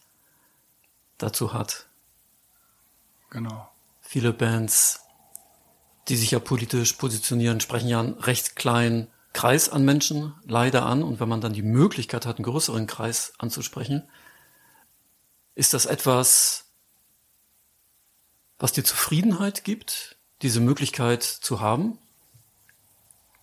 [1.17, 1.87] dazu hat.
[3.29, 3.69] Genau.
[4.01, 5.01] Viele Bands,
[6.07, 11.03] die sich ja politisch positionieren, sprechen ja einen recht kleinen Kreis an Menschen leider an.
[11.03, 14.03] Und wenn man dann die Möglichkeit hat, einen größeren Kreis anzusprechen,
[15.55, 16.70] ist das etwas,
[18.61, 21.97] was dir Zufriedenheit gibt, diese Möglichkeit zu haben?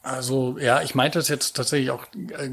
[0.02, 2.50] Also ja, ich meinte das jetzt tatsächlich auch, äh,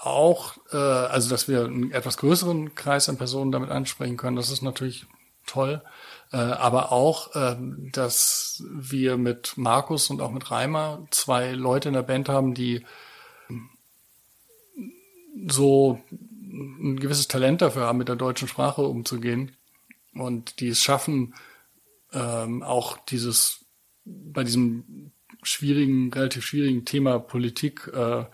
[0.00, 4.36] auch äh, also dass wir einen etwas größeren Kreis an Personen damit ansprechen können.
[4.36, 5.06] Das ist natürlich
[5.46, 5.82] toll.
[6.32, 7.56] Äh, aber auch, äh,
[7.92, 12.86] dass wir mit Markus und auch mit Reimer zwei Leute in der Band haben, die
[15.46, 19.52] so ein gewisses Talent dafür haben, mit der deutschen Sprache umzugehen
[20.14, 21.34] und die es schaffen,
[22.12, 23.64] ähm, auch dieses
[24.04, 28.24] bei diesem schwierigen, relativ schwierigen Thema Politik äh,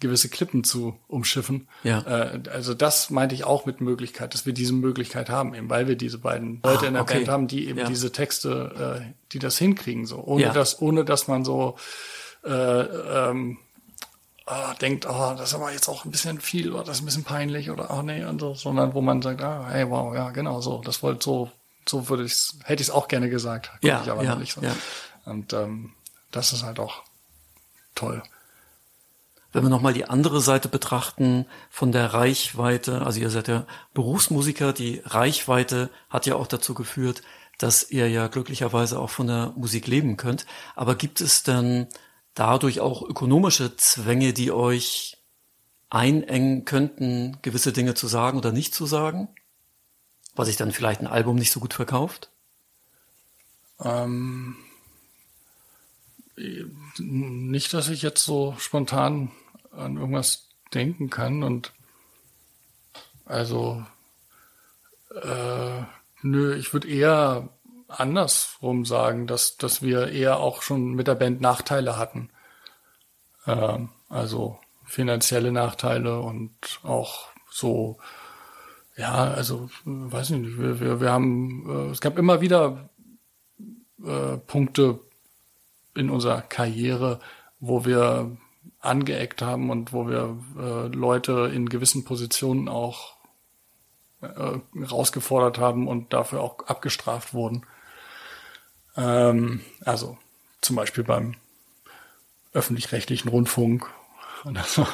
[0.00, 1.68] gewisse Klippen zu umschiffen.
[1.84, 2.00] Ja.
[2.00, 5.88] Äh, also das meinte ich auch mit Möglichkeit, dass wir diese Möglichkeit haben, eben weil
[5.88, 7.14] wir diese beiden Leute ah, in der okay.
[7.18, 7.86] Band haben, die eben ja.
[7.86, 10.52] diese Texte, äh, die das hinkriegen, so ohne ja.
[10.52, 11.76] dass ohne dass man so
[12.44, 13.58] äh, ähm,
[14.46, 17.06] oh, denkt, oh, das ist aber jetzt auch ein bisschen viel oder das ist ein
[17.06, 20.30] bisschen peinlich oder oh nee und so, sondern wo man sagt, ah, hey, wow, ja,
[20.30, 21.50] genau so, das wollte so,
[21.88, 24.62] so würde ich hätte ich es auch gerne gesagt, ja, ich aber ja, nicht so.
[24.62, 24.74] Ja.
[25.24, 25.92] Und ähm,
[26.30, 27.02] das ist halt auch
[27.94, 28.22] toll.
[29.52, 34.72] Wenn wir nochmal die andere Seite betrachten von der Reichweite, also ihr seid ja Berufsmusiker,
[34.72, 37.22] die Reichweite hat ja auch dazu geführt,
[37.58, 40.46] dass ihr ja glücklicherweise auch von der Musik leben könnt.
[40.74, 41.86] Aber gibt es denn
[42.34, 45.18] dadurch auch ökonomische Zwänge, die euch
[45.90, 49.28] einengen könnten, gewisse Dinge zu sagen oder nicht zu sagen?
[50.34, 52.30] Was sich dann vielleicht ein Album nicht so gut verkauft?
[53.80, 54.56] Ähm,
[56.98, 59.30] nicht, dass ich jetzt so spontan
[59.70, 61.72] an irgendwas denken kann und
[63.24, 63.84] also
[65.22, 65.82] äh,
[66.22, 67.48] nö, ich würde eher
[67.88, 72.30] andersrum sagen, dass, dass wir eher auch schon mit der Band Nachteile hatten.
[73.46, 77.98] Ähm, also finanzielle Nachteile und auch so,
[78.96, 82.90] ja, also weiß ich nicht, wir, wir, wir haben, äh, es gab immer wieder
[84.04, 85.00] äh, Punkte
[85.94, 87.20] in unserer Karriere,
[87.60, 88.36] wo wir
[88.80, 93.16] angeeckt haben und wo wir äh, Leute in gewissen Positionen auch
[94.20, 97.64] äh, rausgefordert haben und dafür auch abgestraft wurden.
[98.96, 100.18] Ähm, also
[100.60, 101.36] zum Beispiel beim
[102.52, 103.90] öffentlich-rechtlichen Rundfunk,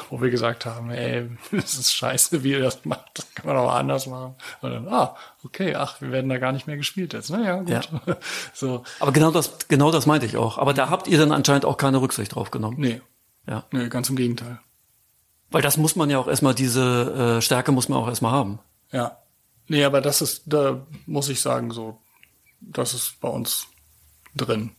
[0.09, 3.57] wo wir gesagt haben, ey, das ist scheiße, wie ihr das macht, das kann man
[3.57, 4.35] auch anders machen.
[4.61, 7.29] Und dann, ah, okay, ach, wir werden da gar nicht mehr gespielt jetzt.
[7.29, 7.69] Naja, gut.
[7.69, 7.81] Ja.
[8.53, 8.83] So.
[8.99, 10.57] Aber genau das, genau das meinte ich auch.
[10.57, 12.77] Aber da habt ihr dann anscheinend auch keine Rücksicht drauf genommen.
[12.79, 13.01] Nee,
[13.47, 13.65] ja.
[13.71, 14.59] Nee, ganz im Gegenteil.
[15.51, 18.59] Weil das muss man ja auch erstmal, diese äh, Stärke muss man auch erstmal haben.
[18.91, 19.17] Ja.
[19.67, 21.99] Nee, aber das ist, da muss ich sagen, so,
[22.59, 23.67] das ist bei uns
[24.35, 24.71] drin.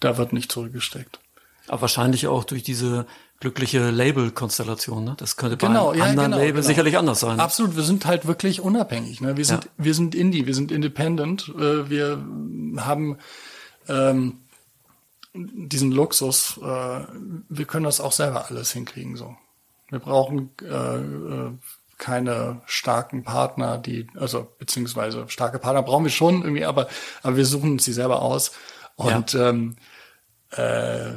[0.00, 1.20] Da wird nicht zurückgesteckt.
[1.66, 3.06] Aber wahrscheinlich auch durch diese
[3.40, 5.04] glückliche Label-Konstellation.
[5.04, 5.14] Ne?
[5.16, 6.66] Das könnte bei Genau, ja, anderen genau, Label genau.
[6.66, 7.38] sicherlich anders sein.
[7.38, 9.20] Absolut, wir sind halt wirklich unabhängig.
[9.20, 9.36] Ne?
[9.36, 9.70] Wir sind, Ja.
[9.76, 11.48] wir sind Indie, wir sind independent.
[11.56, 12.24] Äh, wir
[12.78, 13.18] haben
[13.88, 14.38] ähm,
[15.34, 16.58] diesen Luxus.
[16.62, 17.04] Äh,
[17.48, 19.16] wir können das auch selber alles hinkriegen.
[19.16, 19.36] So,
[19.90, 21.52] wir brauchen äh, äh,
[21.98, 26.88] keine starken Partner, die, also beziehungsweise starke Partner brauchen wir schon irgendwie, aber
[27.22, 28.52] aber wir suchen uns die selber aus
[28.94, 29.76] und ähm,
[30.52, 31.10] äh,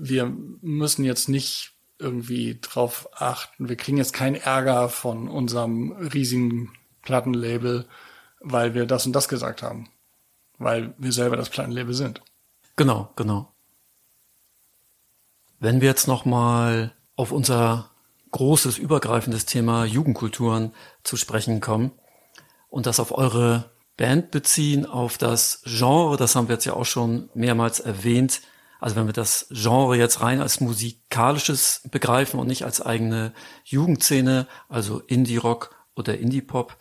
[0.00, 0.32] wir
[0.62, 3.68] müssen jetzt nicht irgendwie drauf achten.
[3.68, 6.72] Wir kriegen jetzt keinen Ärger von unserem riesigen
[7.02, 7.86] Plattenlabel,
[8.40, 9.90] weil wir das und das gesagt haben.
[10.58, 12.22] Weil wir selber das Plattenlabel sind.
[12.76, 13.52] Genau, genau.
[15.58, 17.90] Wenn wir jetzt nochmal auf unser
[18.30, 20.72] großes, übergreifendes Thema Jugendkulturen
[21.02, 21.92] zu sprechen kommen
[22.68, 26.86] und das auf eure Band beziehen, auf das Genre, das haben wir jetzt ja auch
[26.86, 28.40] schon mehrmals erwähnt.
[28.80, 33.32] Also wenn wir das Genre jetzt rein als musikalisches begreifen und nicht als eigene
[33.64, 36.76] Jugendszene, also Indie-Rock oder Indie-Pop,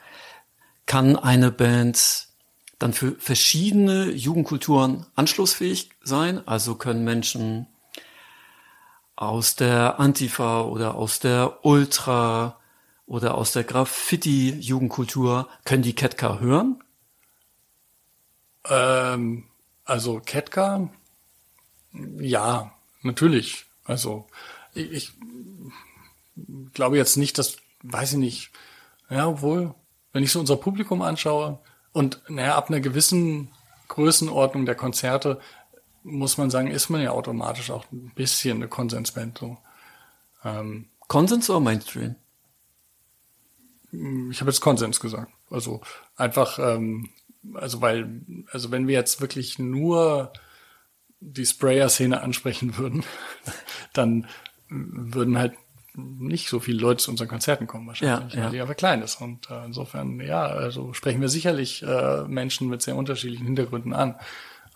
[0.86, 2.28] kann eine Band
[2.80, 6.48] dann für verschiedene Jugendkulturen anschlussfähig sein.
[6.48, 7.68] Also können Menschen
[9.16, 12.58] aus der Antifa oder aus der Ultra
[13.06, 16.82] oder aus der Graffiti-Jugendkultur, können die Ketka hören?
[18.66, 19.46] Ähm,
[19.84, 20.90] also Ketka,
[21.92, 22.72] ja,
[23.02, 23.66] natürlich.
[23.86, 24.28] Also
[24.74, 25.12] ich, ich
[26.74, 28.52] glaube jetzt nicht, dass, weiß ich nicht,
[29.10, 29.74] ja, obwohl,
[30.14, 31.60] wenn ich so unser Publikum anschaue
[31.92, 33.52] und naja, ab einer gewissen
[33.88, 35.40] Größenordnung der Konzerte,
[36.04, 39.38] muss man sagen, ist man ja automatisch auch ein bisschen eine Konsensband.
[39.38, 39.58] So.
[40.44, 42.16] Ähm, Konsens oder Mainstream?
[43.92, 45.32] ich habe jetzt Konsens gesagt.
[45.50, 45.82] Also
[46.16, 47.10] einfach, ähm,
[47.54, 48.22] also weil,
[48.52, 50.32] also wenn wir jetzt wirklich nur
[51.20, 53.04] die Sprayer-Szene ansprechen würden,
[53.94, 54.28] dann
[54.70, 55.54] würden halt
[55.96, 58.46] nicht so viele Leute zu unseren Konzerten kommen wahrscheinlich, Ja, ja.
[58.46, 59.20] weil die einfach klein ist.
[59.22, 64.16] Und äh, insofern, ja, also sprechen wir sicherlich äh, Menschen mit sehr unterschiedlichen Hintergründen an.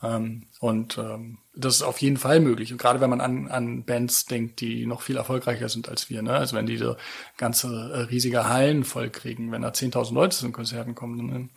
[0.01, 2.71] Ähm, und ähm, das ist auf jeden Fall möglich.
[2.71, 6.21] Und gerade wenn man an, an Bands denkt, die noch viel erfolgreicher sind als wir,
[6.21, 6.33] ne?
[6.33, 6.95] Also wenn die so
[7.37, 11.49] ganze äh, riesige Hallen voll kriegen, wenn da 10.000 Leute zu den Konzerten kommen, dann,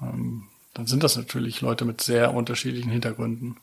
[0.00, 3.56] ähm, dann sind das natürlich Leute mit sehr unterschiedlichen Hintergründen.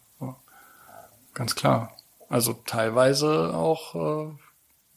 [1.34, 1.96] Ganz klar.
[2.30, 4.32] Also teilweise auch, äh,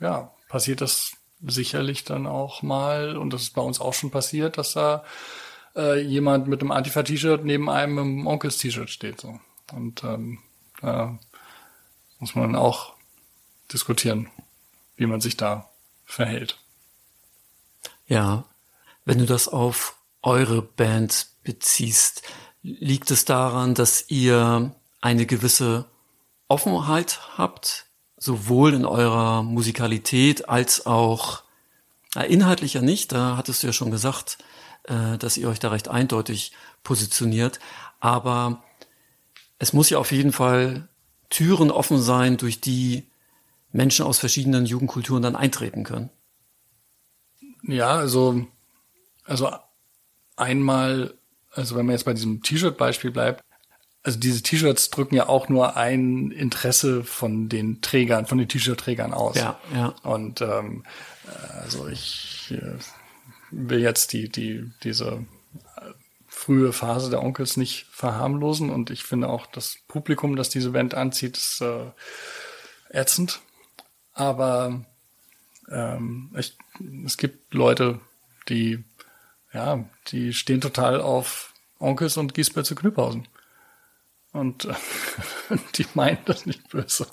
[0.00, 1.12] ja, passiert das
[1.46, 5.04] sicherlich dann auch mal, und das ist bei uns auch schon passiert, dass da
[5.76, 9.20] äh, jemand mit einem Antifa-T-Shirt neben einem einem Onkels-T-Shirt steht.
[9.20, 9.38] So.
[9.72, 10.38] Und ähm,
[10.80, 11.18] da
[12.18, 12.94] muss man auch
[13.72, 14.30] diskutieren,
[14.96, 15.68] wie man sich da
[16.04, 16.58] verhält.
[18.06, 18.44] Ja.
[19.04, 22.22] Wenn du das auf eure Band beziehst,
[22.62, 25.84] liegt es daran, dass ihr eine gewisse
[26.48, 27.86] Offenheit habt,
[28.16, 31.42] sowohl in eurer Musikalität als auch
[32.14, 34.38] na, inhaltlich ja nicht, da hattest du ja schon gesagt,
[34.84, 37.58] äh, dass ihr euch da recht eindeutig positioniert,
[38.00, 38.62] aber
[39.58, 40.88] es muss ja auf jeden Fall
[41.30, 43.08] Türen offen sein, durch die
[43.72, 46.10] Menschen aus verschiedenen Jugendkulturen dann eintreten können.
[47.62, 48.46] Ja, also,
[49.24, 49.50] also
[50.36, 51.14] einmal,
[51.50, 53.42] also wenn man jetzt bei diesem T-Shirt-Beispiel bleibt,
[54.04, 59.14] also diese T-Shirts drücken ja auch nur ein Interesse von den Trägern, von den T-Shirt-Trägern
[59.14, 59.36] aus.
[59.36, 59.94] Ja, ja.
[60.02, 60.84] Und ähm,
[61.62, 62.78] also ich äh,
[63.50, 65.24] will jetzt die, die, diese
[65.76, 65.90] äh,
[66.28, 70.94] frühe Phase der Onkels nicht verharmlosen und ich finde auch das Publikum, das diese Band
[70.94, 71.90] anzieht, ist äh,
[72.90, 73.40] ätzend.
[74.12, 74.84] Aber
[75.70, 76.58] ähm, ich,
[77.06, 78.00] es gibt Leute,
[78.50, 78.84] die
[79.54, 83.28] ja, die stehen total auf Onkels und Giesbert zu Knüpphausen.
[84.34, 84.74] Und äh,
[85.76, 87.06] die meinen das nicht böse.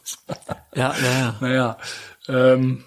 [0.76, 1.38] Ja, ja, ja.
[1.40, 1.78] Naja,
[2.28, 2.84] ähm,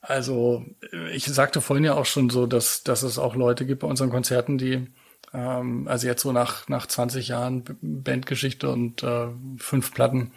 [0.00, 0.64] also
[1.12, 4.10] ich sagte vorhin ja auch schon so, dass, dass es auch Leute gibt bei unseren
[4.10, 4.86] Konzerten, die,
[5.32, 9.26] ähm, also jetzt so nach, nach 20 Jahren Bandgeschichte und äh,
[9.58, 10.32] fünf Platten,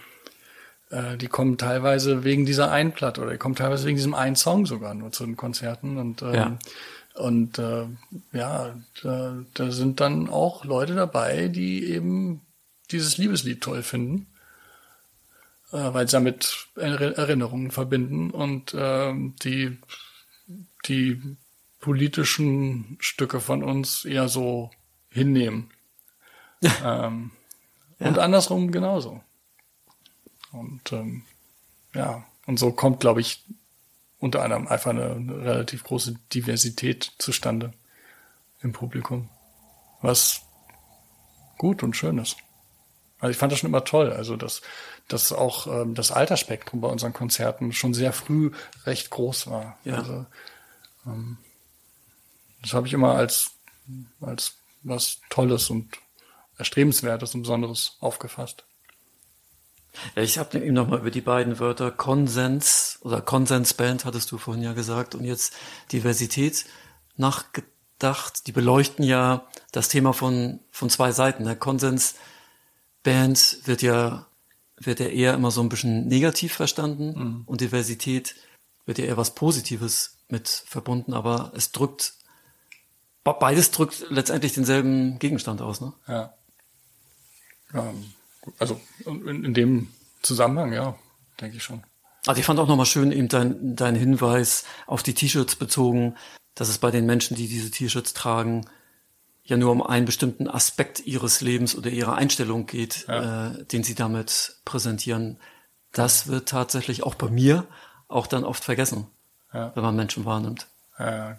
[0.90, 4.36] äh, die kommen teilweise wegen dieser einen Platte oder die kommen teilweise wegen diesem einen
[4.38, 6.58] Song sogar nur zu den Konzerten und ähm, Ja.
[7.16, 7.86] und äh,
[8.32, 12.42] ja, da, da sind dann auch Leute dabei, die eben
[12.92, 14.28] dieses Liebeslied toll finden
[15.72, 19.78] äh, weil sie damit Er- Erinnerungen verbinden und ähm, die,
[20.86, 21.22] die
[21.80, 24.72] politischen Stücke von uns eher so
[25.10, 25.70] hinnehmen.
[26.84, 27.32] ähm,
[28.00, 29.22] Und andersrum genauso.
[30.52, 31.24] Und ähm,
[31.94, 33.46] ja, und so kommt, glaube ich,
[34.20, 37.74] unter anderem einfach eine, eine relativ große Diversität zustande
[38.62, 39.30] im Publikum,
[40.02, 40.42] was
[41.58, 42.38] gut und schön ist.
[43.20, 44.12] Also ich fand das schon immer toll.
[44.12, 44.62] Also dass,
[45.08, 48.52] dass auch ähm, das Altersspektrum bei unseren Konzerten schon sehr früh
[48.86, 49.78] recht groß war.
[49.84, 49.96] Ja.
[49.96, 50.26] Also,
[51.06, 51.38] ähm,
[52.62, 53.52] das habe ich immer als,
[54.22, 55.98] als was Tolles und
[56.58, 58.66] Erstrebenswertes und Besonderes aufgefasst.
[60.16, 64.64] Ja, ich habe eben nochmal über die beiden Wörter Konsens oder Konsensband, hattest du vorhin
[64.64, 65.54] ja gesagt, und jetzt
[65.92, 66.66] Diversität
[67.16, 68.46] nachgedacht.
[68.48, 71.46] Die beleuchten ja das Thema von, von zwei Seiten.
[71.46, 71.56] Der
[73.04, 74.28] Konsensband wird ja,
[74.78, 77.44] wird ja eher immer so ein bisschen negativ verstanden mhm.
[77.46, 78.36] und Diversität
[78.86, 82.14] wird ja eher was Positives mit verbunden, aber es drückt,
[83.24, 85.94] beides drückt letztendlich denselben Gegenstand aus, ne?
[86.08, 86.34] Ja.
[87.74, 88.14] Ähm,
[88.60, 89.88] also in, in dem
[90.22, 90.98] Zusammenhang, ja,
[91.40, 91.84] denke ich schon.
[92.26, 96.16] Also ich fand auch nochmal schön eben dein, dein Hinweis auf die T-Shirts bezogen,
[96.56, 98.66] dass es bei den Menschen, die diese T-Shirts tragen,
[99.48, 103.48] ja nur um einen bestimmten Aspekt ihres Lebens oder ihrer Einstellung geht, ja.
[103.48, 105.38] äh, den sie damit präsentieren.
[105.94, 107.66] Das wird tatsächlich auch bei mir
[108.08, 109.08] auch dann oft vergessen,
[109.54, 109.72] ja.
[109.74, 110.68] wenn man Menschen wahrnimmt.
[111.00, 111.38] Ja,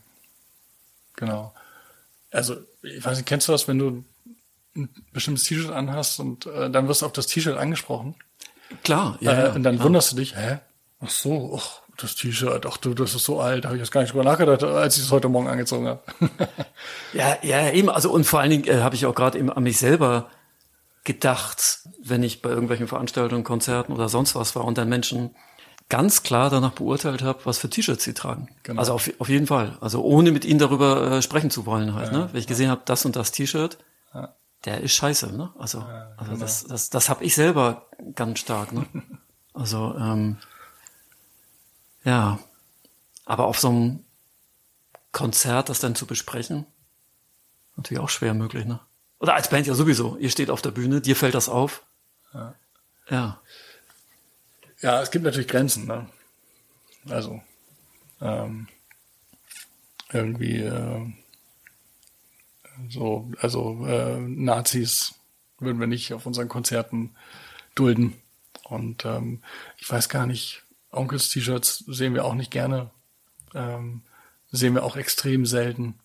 [1.15, 1.55] genau.
[2.31, 4.05] Also, ich weiß nicht, kennst du das, wenn du
[4.75, 8.15] ein bestimmtes T-Shirt anhast und äh, dann wirst du auf das T-Shirt angesprochen.
[8.85, 9.49] Klar, ja.
[9.49, 9.87] Äh, und dann klar.
[9.87, 10.59] wunderst du dich, hä?
[11.01, 14.01] Ach so, ach, das T-Shirt, ach du, das ist so alt, habe ich jetzt gar
[14.01, 16.01] nicht drüber nachgedacht, als ich es heute Morgen angezogen habe.
[17.13, 19.63] ja, ja, eben, also und vor allen Dingen äh, habe ich auch gerade eben an
[19.63, 20.31] mich selber
[21.05, 25.35] gedacht, wenn ich bei irgendwelchen Veranstaltungen, Konzerten oder sonst was war und dann Menschen
[25.89, 28.49] ganz klar danach beurteilt habe, was für T-Shirts sie tragen.
[28.63, 28.81] Genau.
[28.81, 29.79] Also auf, auf jeden Fall.
[29.81, 32.13] Also ohne mit ihnen darüber äh, sprechen zu wollen halt.
[32.13, 32.29] Ja, ne?
[32.33, 33.79] Wenn ich gesehen habe, das und das T-Shirt,
[34.15, 34.35] ja
[34.65, 35.51] der ist scheiße, ne?
[35.59, 36.43] Also, ja, also genau.
[36.43, 38.87] das, das, das habe ich selber ganz stark, ne?
[39.55, 40.37] Also, ähm,
[42.09, 42.39] ja.
[43.27, 44.05] Aber auf so einem
[45.13, 46.65] Konzert das dann zu besprechen,
[47.77, 48.81] natürlich auch schwer möglich, ne?
[49.21, 50.17] Oder als Band ja sowieso.
[50.17, 51.85] Ihr steht auf der Bühne, dir fällt das auf.
[52.33, 52.55] Ja.
[53.11, 53.41] Ja,
[54.81, 56.09] ja es gibt natürlich Grenzen, ne?
[57.09, 57.43] Also,
[58.21, 58.69] ähm,
[60.13, 61.13] irgendwie, äh,
[62.89, 65.15] so, also äh, Nazis
[65.59, 67.15] würden wir nicht auf unseren Konzerten
[67.75, 68.15] dulden.
[68.65, 69.43] Und ähm,
[69.77, 72.91] ich weiß gar nicht, Onkels T-Shirts sehen wir auch nicht gerne.
[73.55, 74.03] Ähm,
[74.51, 75.99] sehen wir auch extrem selten.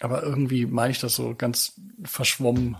[0.00, 2.76] Aber irgendwie meine ich das so ganz verschwommen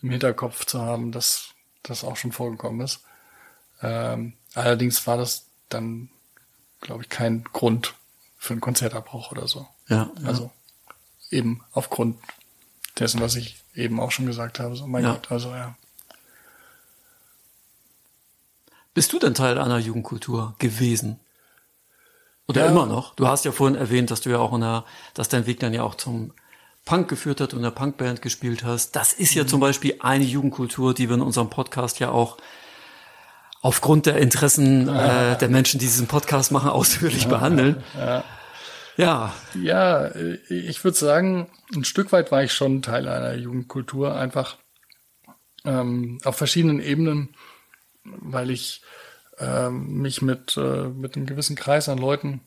[0.00, 1.50] im Hinterkopf zu haben, dass
[1.82, 3.00] das auch schon vorgekommen ist.
[3.82, 6.10] Ähm, allerdings war das dann,
[6.80, 7.94] glaube ich, kein Grund
[8.36, 9.66] für einen Konzertabbruch oder so.
[9.88, 10.10] Ja.
[10.24, 10.50] Also
[11.30, 12.18] eben aufgrund
[12.98, 14.76] dessen, was ich eben auch schon gesagt habe.
[14.76, 15.12] So, mein ja.
[15.12, 15.76] Gott, also ja.
[18.94, 21.20] Bist du denn Teil einer Jugendkultur gewesen?
[22.48, 22.70] Oder ja.
[22.70, 23.14] immer noch?
[23.14, 24.84] Du hast ja vorhin erwähnt, dass du ja auch in der,
[25.14, 26.32] dass dein Weg dann ja auch zum
[26.84, 28.96] Punk geführt hat und in der Punkband gespielt hast.
[28.96, 29.48] Das ist ja mhm.
[29.48, 32.38] zum Beispiel eine Jugendkultur, die wir in unserem Podcast ja auch
[33.62, 37.82] aufgrund der Interessen äh, der Menschen, die diesen Podcast machen, ausführlich behandeln.
[37.96, 38.24] Ja.
[38.96, 39.32] Ja.
[39.54, 40.10] Ja,
[40.50, 44.58] ich würde sagen, ein Stück weit war ich schon Teil einer Jugendkultur, einfach
[45.64, 47.34] ähm, auf verschiedenen Ebenen,
[48.04, 48.82] weil ich
[49.38, 52.40] ähm, mich mit, äh, mit einem gewissen Kreis an Leuten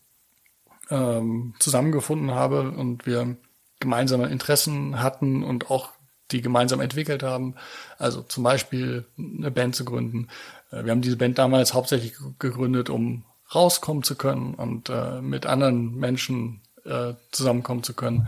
[0.90, 3.38] ähm, zusammengefunden habe und wir
[3.80, 5.90] gemeinsame Interessen hatten und auch
[6.32, 7.56] die gemeinsam entwickelt haben.
[7.98, 10.28] Also zum Beispiel eine Band zu gründen.
[10.72, 15.46] Äh, wir haben diese Band damals hauptsächlich gegründet, um rauskommen zu können und äh, mit
[15.46, 18.28] anderen Menschen äh, zusammenkommen zu können.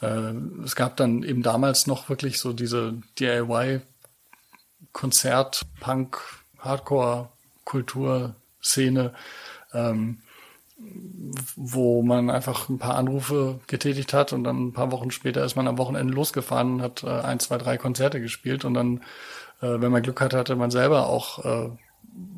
[0.00, 0.32] Äh,
[0.64, 3.80] es gab dann eben damals noch wirklich so diese DIY
[6.62, 7.28] Konzert, Punk, Hardcore
[7.64, 9.12] Kulturszene,
[9.72, 10.18] ähm,
[11.56, 15.56] wo man einfach ein paar Anrufe getätigt hat und dann ein paar Wochen später ist
[15.56, 18.98] man am Wochenende losgefahren und hat äh, ein, zwei, drei Konzerte gespielt und dann,
[19.62, 21.70] äh, wenn man Glück hatte, hatte man selber auch äh,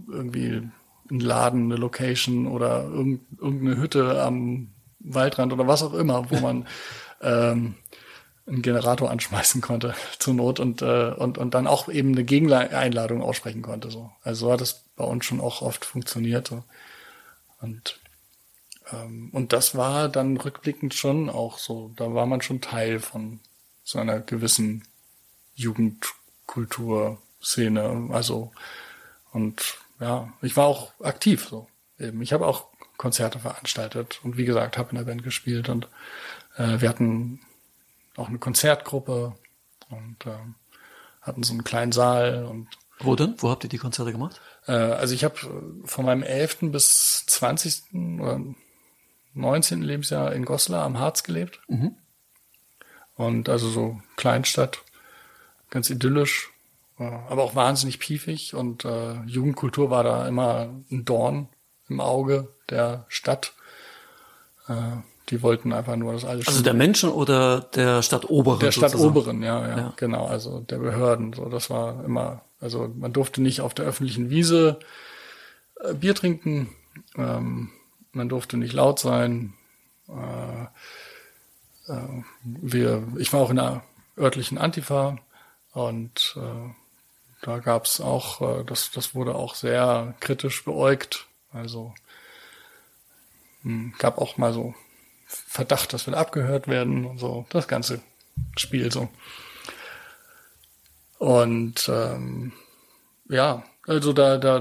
[0.09, 0.63] irgendwie
[1.11, 4.69] ein Laden, eine Location oder irgendeine Hütte am
[5.01, 6.67] Waldrand oder was auch immer, wo man
[7.23, 7.75] ähm,
[8.49, 13.23] einen Generator anschmeißen konnte zur Not und, äh, und, und dann auch eben eine Gegeneinladung
[13.23, 13.91] aussprechen konnte.
[13.91, 14.13] So.
[14.23, 16.49] Also so hat es bei uns schon auch oft funktioniert.
[16.49, 16.63] So.
[17.61, 18.01] Und,
[18.93, 23.41] ähm, und das war dann rückblickend schon auch so, da war man schon Teil von
[23.85, 24.85] so einer gewissen
[25.55, 28.09] Jugendkulturszene.
[28.11, 28.53] Also
[29.33, 31.69] und ja, ich war auch aktiv so.
[31.99, 32.23] Eben.
[32.23, 35.89] Ich habe auch Konzerte veranstaltet und wie gesagt, habe in der Band gespielt und
[36.57, 37.41] äh, wir hatten
[38.19, 39.35] auch eine Konzertgruppe
[39.91, 40.37] und äh,
[41.23, 42.69] hatten so einen kleinen Saal und
[43.01, 43.35] wo denn?
[43.39, 44.41] Wo habt ihr die Konzerte gemacht?
[44.67, 45.37] Äh, also ich habe
[45.85, 46.73] von meinem 11.
[46.73, 47.95] bis 20.
[48.21, 48.41] oder
[49.35, 49.83] 19.
[49.83, 51.61] Lebensjahr in Goslar am Harz gelebt.
[51.69, 51.95] Mhm.
[53.15, 54.79] Und also so Kleinstadt,
[55.71, 56.51] ganz idyllisch.
[56.99, 61.49] äh, aber auch wahnsinnig piefig und äh, Jugendkultur war da immer ein Dorn
[61.89, 63.55] im Auge der Stadt.
[64.69, 64.99] Äh,
[65.31, 66.49] die wollten einfach nur das alles.
[66.49, 68.61] Also der Menschen oder der Stadtoberen?
[68.61, 70.27] Der Stadtoberen, ja, ja, ja, genau.
[70.27, 71.33] Also der Behörden.
[71.33, 72.43] So, das war immer.
[72.61, 74.79] Also man durfte nicht auf der öffentlichen Wiese
[75.81, 76.71] äh, Bier trinken.
[77.17, 77.71] Ähm,
[78.13, 79.55] man durfte nicht laut sein.
[80.09, 80.65] Äh,
[81.93, 83.83] äh, wir, ich war auch in der
[84.17, 85.19] örtlichen Antifa
[85.73, 86.71] und äh,
[87.43, 91.27] da gab es auch, äh, das, das wurde auch sehr kritisch beäugt.
[91.53, 91.95] Also
[93.63, 94.75] mh, hm, gab auch mal so
[95.29, 98.01] Verdacht, dass wir abgehört werden und so, das ganze
[98.57, 99.09] Spiel so.
[101.19, 102.53] Und ähm,
[103.29, 104.61] ja, also da, da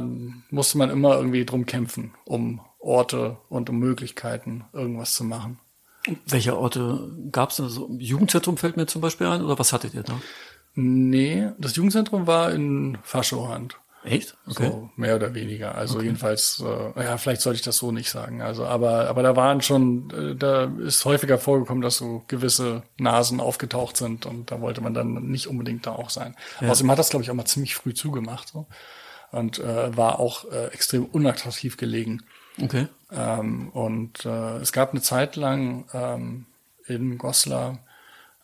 [0.49, 5.59] musste man immer irgendwie drum kämpfen, um Orte und um Möglichkeiten, irgendwas zu machen.
[6.25, 7.59] Welche Orte gab es?
[7.59, 10.19] Also Jugendzentrum fällt mir zum Beispiel ein, oder was hattet ihr da?
[10.73, 13.77] Nee, das Jugendzentrum war in Faschohand.
[14.07, 14.37] Echt?
[14.47, 14.69] Okay.
[14.69, 15.75] So mehr oder weniger.
[15.75, 16.05] Also okay.
[16.05, 18.41] jedenfalls, äh, ja, vielleicht sollte ich das so nicht sagen.
[18.41, 23.39] Also, aber, aber da waren schon, äh, da ist häufiger vorgekommen, dass so gewisse Nasen
[23.39, 26.35] aufgetaucht sind und da wollte man dann nicht unbedingt da auch sein.
[26.61, 26.69] Ja.
[26.69, 28.67] Außerdem hat das, glaube ich, auch mal ziemlich früh zugemacht so
[29.31, 32.23] und äh, war auch äh, extrem unattraktiv gelegen.
[32.61, 32.87] Okay.
[33.11, 36.45] Ähm, und äh, es gab eine Zeit lang ähm,
[36.85, 37.79] in Goslar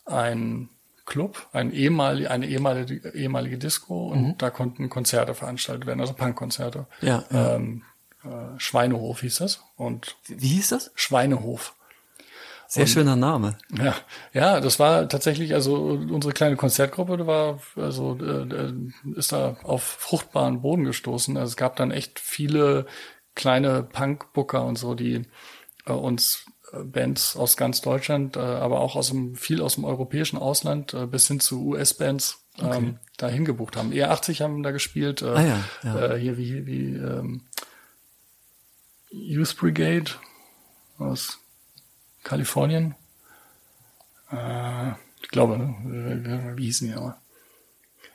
[0.04, 0.68] ein
[1.06, 4.38] Club, ein ehemalige, eine ehemalige, ehemalige Disco und mhm.
[4.38, 6.86] da konnten Konzerte veranstaltet werden, also Punkkonzerte.
[7.02, 7.24] Ja.
[7.30, 7.56] ja.
[7.56, 7.82] Ähm,
[8.24, 9.62] äh, Schweinehof hieß das.
[9.76, 10.92] Und Wie hieß das?
[10.94, 11.74] Schweinehof.
[12.66, 13.58] Sehr und, schöner Name.
[13.76, 13.94] Ja,
[14.32, 18.72] ja, das war tatsächlich, also unsere kleine Konzertgruppe war, also äh,
[19.14, 21.36] ist da auf fruchtbaren Boden gestoßen.
[21.36, 22.86] Also es gab dann echt viele
[23.34, 25.26] kleine Punkbooker und so, die
[25.86, 26.46] äh, uns
[26.82, 31.06] Bands aus ganz Deutschland, äh, aber auch aus dem, viel aus dem europäischen Ausland äh,
[31.06, 32.94] bis hin zu US-Bands ähm, okay.
[33.16, 33.92] da hingebucht haben.
[33.92, 35.22] E80 haben da gespielt.
[35.22, 36.06] Äh, ah, ja, ja.
[36.06, 37.42] Äh, hier wie, wie ähm,
[39.10, 40.10] Youth Brigade
[40.98, 41.38] aus
[42.22, 42.94] Kalifornien.
[44.30, 46.52] Äh, ich glaube, ne?
[46.56, 47.18] wie hießen die aber?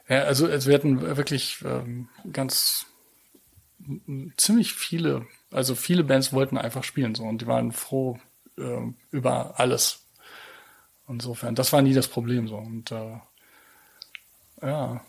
[0.07, 2.88] Ja, also, also wir hatten wirklich ähm, ganz
[4.38, 8.20] ziemlich viele, also viele Bands wollten einfach spielen so und die waren froh,
[8.60, 10.05] äh, über alles.
[11.07, 12.57] Insofern, das war nie das Problem so.
[12.57, 13.20] Und äh,
[14.62, 15.01] ja.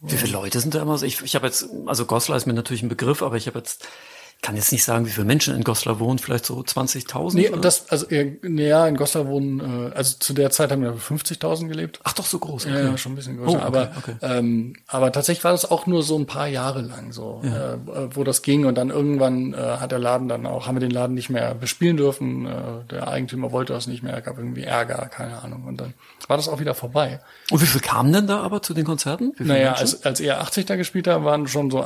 [0.00, 1.02] Wie viele Leute sind da immer?
[1.02, 3.88] Ich, ich habe jetzt, also Goslar ist mir natürlich ein Begriff, aber ich habe jetzt
[4.40, 7.34] kann jetzt nicht sagen, wie viele Menschen in Goslar wohnen, vielleicht so 20.000?
[7.34, 7.60] Nee, oder?
[7.60, 11.98] das, also, ja, in Goslar wohnen, äh, also zu der Zeit haben wir 50.000 gelebt.
[12.04, 12.66] Ach doch, so groß.
[12.66, 12.84] Okay.
[12.84, 13.50] Ja, schon ein bisschen größer.
[13.50, 14.14] Oh, okay, aber, okay.
[14.22, 17.74] Ähm, aber tatsächlich war das auch nur so ein paar Jahre lang so, ja.
[17.74, 17.78] äh,
[18.14, 20.92] wo das ging und dann irgendwann äh, hat der Laden dann auch, haben wir den
[20.92, 25.08] Laden nicht mehr bespielen dürfen, äh, der Eigentümer wollte das nicht mehr, gab irgendwie Ärger,
[25.10, 25.94] keine Ahnung und dann
[26.28, 27.20] war das auch wieder vorbei.
[27.50, 29.32] Und wie viel kamen denn da aber zu den Konzerten?
[29.38, 31.84] Naja, als, als er 80 da gespielt hat, waren schon so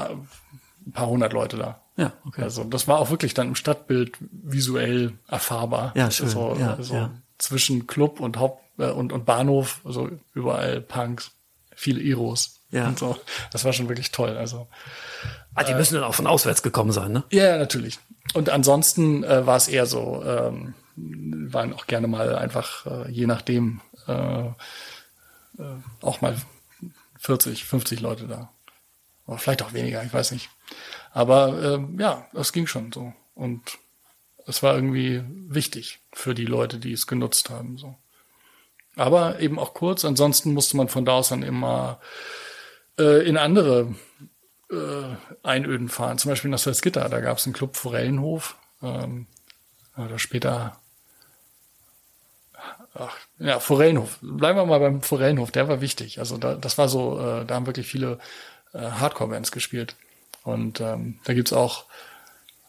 [0.87, 1.81] ein paar hundert Leute da.
[1.97, 2.43] Ja, okay.
[2.43, 5.93] Also das war auch wirklich dann im Stadtbild visuell erfahrbar.
[5.95, 6.27] Ja, schön.
[6.27, 7.11] Also, ja, also ja.
[7.39, 11.33] zwischen Club und Haupt äh, und, und Bahnhof, also überall Punks,
[11.75, 12.61] viele Iros.
[12.71, 12.89] Ja.
[12.89, 13.19] Und so.
[13.51, 14.37] Das war schon wirklich toll.
[14.37, 14.67] Also
[15.55, 17.25] ah, die müssen dann auch von auswärts gekommen sein, ne?
[17.31, 17.99] Ja, natürlich.
[18.33, 23.27] Und ansonsten äh, war es eher so, ähm, waren auch gerne mal einfach, äh, je
[23.27, 24.53] nachdem, äh, äh,
[26.01, 26.37] auch mal
[27.19, 28.51] 40, 50 Leute da.
[29.27, 30.49] Oder vielleicht auch weniger, ich weiß nicht.
[31.13, 33.13] Aber ähm, ja, das ging schon so.
[33.35, 33.79] Und
[34.47, 37.79] es war irgendwie wichtig für die Leute, die es genutzt haben.
[37.79, 37.97] So.
[38.97, 42.01] Aber eben auch kurz, ansonsten musste man von da aus dann immer
[42.99, 43.95] äh, in andere
[44.71, 46.19] äh, Einöden fahren.
[46.19, 48.57] Zum Beispiel nach Salzgitter, da gab es einen Club Forellenhof.
[48.83, 49.27] Ähm,
[49.97, 50.81] oder später
[52.95, 54.19] Ach, ja, Forellenhof.
[54.21, 56.19] Bleiben wir mal beim Forellenhof, der war wichtig.
[56.19, 58.19] Also da, das war so, äh, da haben wirklich viele
[58.75, 59.97] äh, Hardcore-Bands gespielt.
[60.45, 61.87] Und ähm, da gibt's auch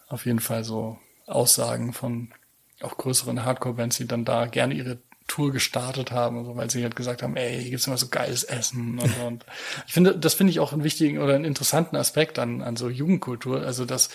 [0.08, 2.34] auf jeden Fall so Aussagen von
[2.82, 6.96] auch größeren Hardcore-Bands, die dann da gerne ihre Tour gestartet haben, also, weil sie halt
[6.96, 9.46] gesagt haben, ey, hier gibt's immer so geiles Essen und, und
[9.88, 12.90] ich finde, das finde ich auch einen wichtigen oder einen interessanten Aspekt an, an so
[12.90, 14.10] Jugendkultur, also dass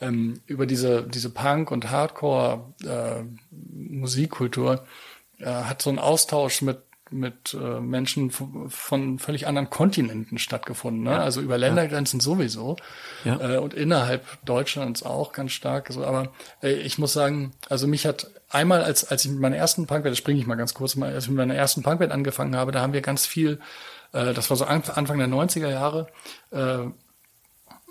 [0.00, 3.22] ähm, über diese diese Punk und Hardcore äh,
[5.38, 6.82] äh, hat so ein Austausch mit
[7.12, 11.02] mit äh, Menschen von, völlig anderen Kontinenten stattgefunden.
[11.02, 11.12] Ne?
[11.12, 11.18] Ja.
[11.20, 12.24] Also über Ländergrenzen ja.
[12.24, 12.76] sowieso
[13.24, 13.54] ja.
[13.54, 15.92] Äh, und innerhalb Deutschlands auch ganz stark.
[15.92, 16.32] So, aber
[16.62, 20.12] äh, ich muss sagen, also mich hat einmal, als, als ich mit meiner ersten Punkwelt,
[20.12, 22.72] das springe ich mal ganz kurz mal, als ich mit meiner ersten Punkwelt angefangen habe,
[22.72, 23.60] da haben wir ganz viel,
[24.12, 26.08] äh, das war so Anfang der 90er Jahre,
[26.50, 26.86] äh,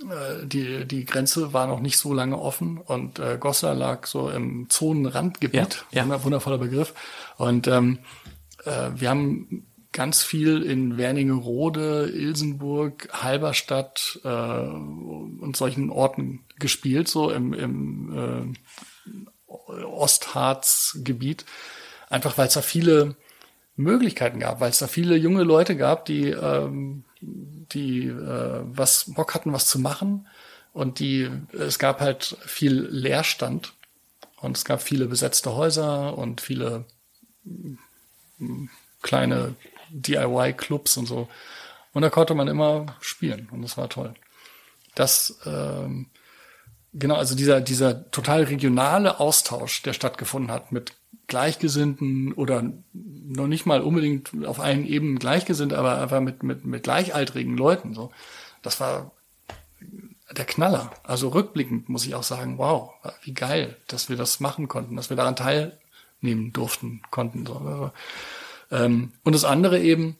[0.01, 4.29] äh, die, die Grenze war noch nicht so lange offen und äh, Goslar lag so
[4.29, 6.23] im Zonenrandgebiet, ja, ja.
[6.23, 6.93] wundervoller Begriff.
[7.37, 7.99] Und ähm,
[8.65, 17.31] äh, wir haben ganz viel in Wernigerode, Ilsenburg, Halberstadt äh, und solchen Orten gespielt, so
[17.31, 18.55] im, im
[19.47, 21.45] äh, Ostharzgebiet.
[22.09, 23.15] Einfach weil es da viele
[23.75, 29.33] Möglichkeiten gab, weil es da viele junge Leute gab, die, ähm, die äh, was Bock
[29.33, 30.27] hatten, was zu machen.
[30.73, 33.73] Und die, es gab halt viel Leerstand
[34.37, 36.85] und es gab viele besetzte Häuser und viele
[39.01, 39.55] kleine
[39.91, 41.27] DIY-Clubs und so.
[41.93, 44.13] Und da konnte man immer spielen und das war toll.
[44.95, 46.07] Das, ähm,
[46.93, 50.93] genau, also dieser, dieser total regionale Austausch, der stattgefunden hat mit
[51.27, 52.63] Gleichgesinnten oder
[52.93, 57.93] noch nicht mal unbedingt auf allen Ebenen Gleichgesinnte, aber einfach mit, mit, mit gleichaltrigen Leuten,
[57.93, 58.11] so.
[58.61, 59.11] Das war
[60.31, 60.91] der Knaller.
[61.03, 62.91] Also rückblickend muss ich auch sagen, wow,
[63.23, 65.35] wie geil, dass wir das machen konnten, dass wir daran
[66.21, 67.45] teilnehmen durften, konnten.
[67.45, 67.91] So.
[68.71, 70.17] Ähm, und das andere eben,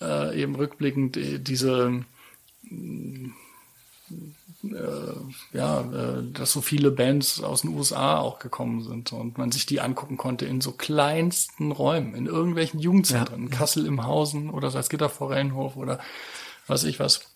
[0.00, 2.04] äh, eben rückblickend, äh, diese,
[2.70, 3.28] äh,
[5.52, 9.66] ja, äh, dass so viele Bands aus den USA auch gekommen sind und man sich
[9.66, 13.56] die angucken konnte in so kleinsten Räumen, in irgendwelchen Jugendzentren, ja.
[13.56, 15.98] Kassel im Hausen oder Salzgitter vor Rheinhof oder
[16.66, 17.34] was ich was.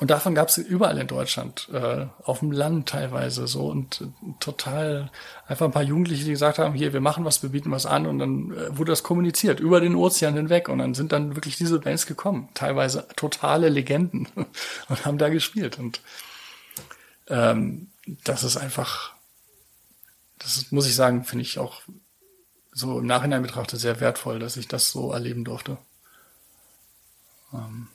[0.00, 4.04] Und davon gab es überall in Deutschland, äh, auf dem Land teilweise so und äh,
[4.38, 5.10] total
[5.46, 8.06] einfach ein paar Jugendliche, die gesagt haben, hier, wir machen was, wir bieten was an
[8.06, 11.56] und dann äh, wurde das kommuniziert über den Ozean hinweg und dann sind dann wirklich
[11.56, 14.28] diese Bands gekommen, teilweise totale Legenden
[14.88, 16.02] und haben da gespielt und
[17.28, 17.90] ähm,
[18.24, 19.14] das ist einfach,
[20.38, 21.80] das ist, muss ich sagen, finde ich auch
[22.72, 25.78] so im Nachhinein betrachtet sehr wertvoll, dass ich das so erleben durfte.
[27.52, 27.88] Ähm,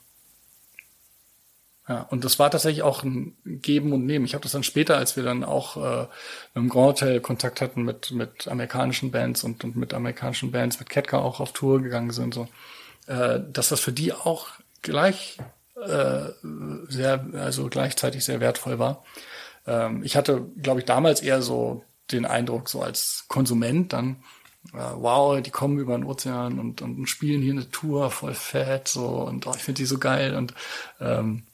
[1.88, 4.24] ja, und das war tatsächlich auch ein Geben und Nehmen.
[4.24, 6.06] Ich habe das dann später, als wir dann auch äh,
[6.54, 10.88] im Grand Hotel Kontakt hatten mit, mit amerikanischen Bands und, und mit amerikanischen Bands, mit
[10.88, 12.48] Ketka auch auf Tour gegangen sind, so,
[13.06, 14.48] äh, dass das für die auch
[14.80, 15.36] gleich
[15.76, 16.30] äh,
[16.88, 19.04] sehr, also gleichzeitig sehr wertvoll war.
[19.66, 24.22] Ähm, ich hatte, glaube ich, damals eher so den Eindruck, so als Konsument dann,
[24.72, 28.88] äh, wow, die kommen über den Ozean und, und spielen hier eine Tour voll fett,
[28.88, 30.54] so und oh, ich finde die so geil und
[30.98, 31.44] ähm,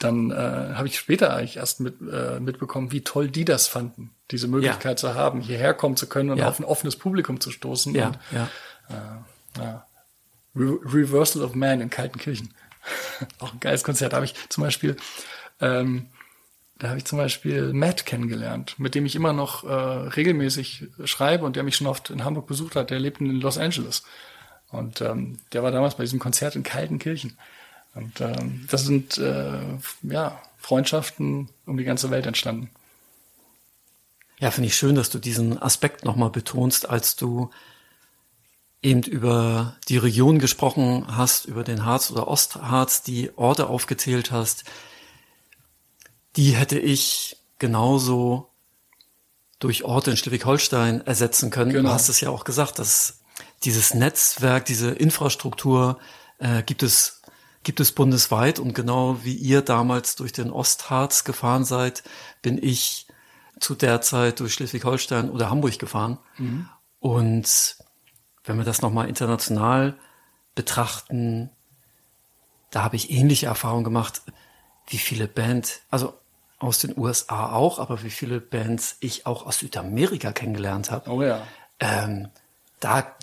[0.00, 4.10] dann äh, habe ich später eigentlich erst mit, äh, mitbekommen, wie toll die das fanden,
[4.30, 5.08] diese Möglichkeit ja.
[5.08, 6.48] zu haben, hierher kommen zu können und ja.
[6.48, 7.94] auf ein offenes Publikum zu stoßen.
[7.94, 8.48] Ja, und, ja.
[8.88, 9.86] Äh, ja.
[10.56, 12.54] Re Reversal of Man in Kaltenkirchen.
[13.38, 14.12] Auch ein geiles Konzert.
[14.12, 14.96] Da habe ich zum Beispiel,
[15.60, 16.06] ähm,
[16.78, 21.44] da habe ich zum Beispiel Matt kennengelernt, mit dem ich immer noch äh, regelmäßig schreibe
[21.44, 22.88] und der mich schon oft in Hamburg besucht hat.
[22.88, 24.02] Der lebt in Los Angeles.
[24.70, 27.36] Und ähm, der war damals bei diesem Konzert in Kaltenkirchen.
[27.94, 29.60] Und ähm, das sind äh,
[30.02, 32.70] ja Freundschaften um die ganze Welt entstanden.
[34.38, 37.50] Ja, finde ich schön, dass du diesen Aspekt nochmal betonst, als du
[38.82, 44.64] eben über die Region gesprochen hast, über den Harz oder Ostharz, die Orte aufgezählt hast.
[46.36, 48.48] Die hätte ich genauso
[49.58, 51.72] durch Orte in Schleswig-Holstein ersetzen können.
[51.72, 51.90] Genau.
[51.90, 53.20] Du hast es ja auch gesagt, dass
[53.64, 55.98] dieses Netzwerk, diese Infrastruktur
[56.38, 57.19] äh, gibt es
[57.62, 62.02] gibt es bundesweit und genau wie ihr damals durch den Ostharz gefahren seid,
[62.42, 63.06] bin ich
[63.58, 66.18] zu der Zeit durch Schleswig-Holstein oder Hamburg gefahren.
[66.38, 66.68] Mhm.
[66.98, 67.76] Und
[68.44, 69.98] wenn wir das nochmal international
[70.54, 71.50] betrachten,
[72.70, 74.22] da habe ich ähnliche Erfahrungen gemacht,
[74.86, 76.14] wie viele Bands, also
[76.58, 81.10] aus den USA auch, aber wie viele Bands ich auch aus Südamerika kennengelernt habe.
[81.10, 81.46] Oh ja.
[81.78, 82.28] Ähm,
[82.80, 83.16] da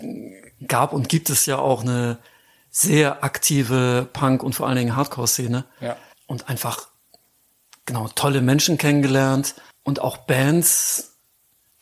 [0.66, 2.18] gab und gibt es ja auch eine
[2.78, 5.64] sehr aktive Punk- und vor allen Dingen Hardcore-Szene.
[5.80, 5.96] Ja.
[6.26, 6.88] Und einfach,
[7.86, 11.16] genau, tolle Menschen kennengelernt und auch Bands,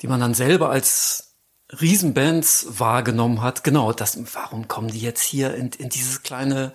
[0.01, 1.35] die man dann selber als
[1.81, 3.63] Riesenbands wahrgenommen hat.
[3.63, 6.73] Genau, das, warum kommen die jetzt hier in, in dieses kleine,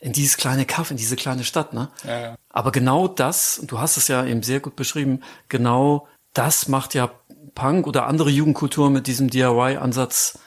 [0.00, 1.88] in dieses kleine Kaff, in diese kleine Stadt, ne?
[2.02, 2.34] Ja, ja.
[2.48, 7.12] Aber genau das, du hast es ja eben sehr gut beschrieben, genau das macht ja
[7.54, 10.40] Punk oder andere Jugendkultur mit diesem DIY-Ansatz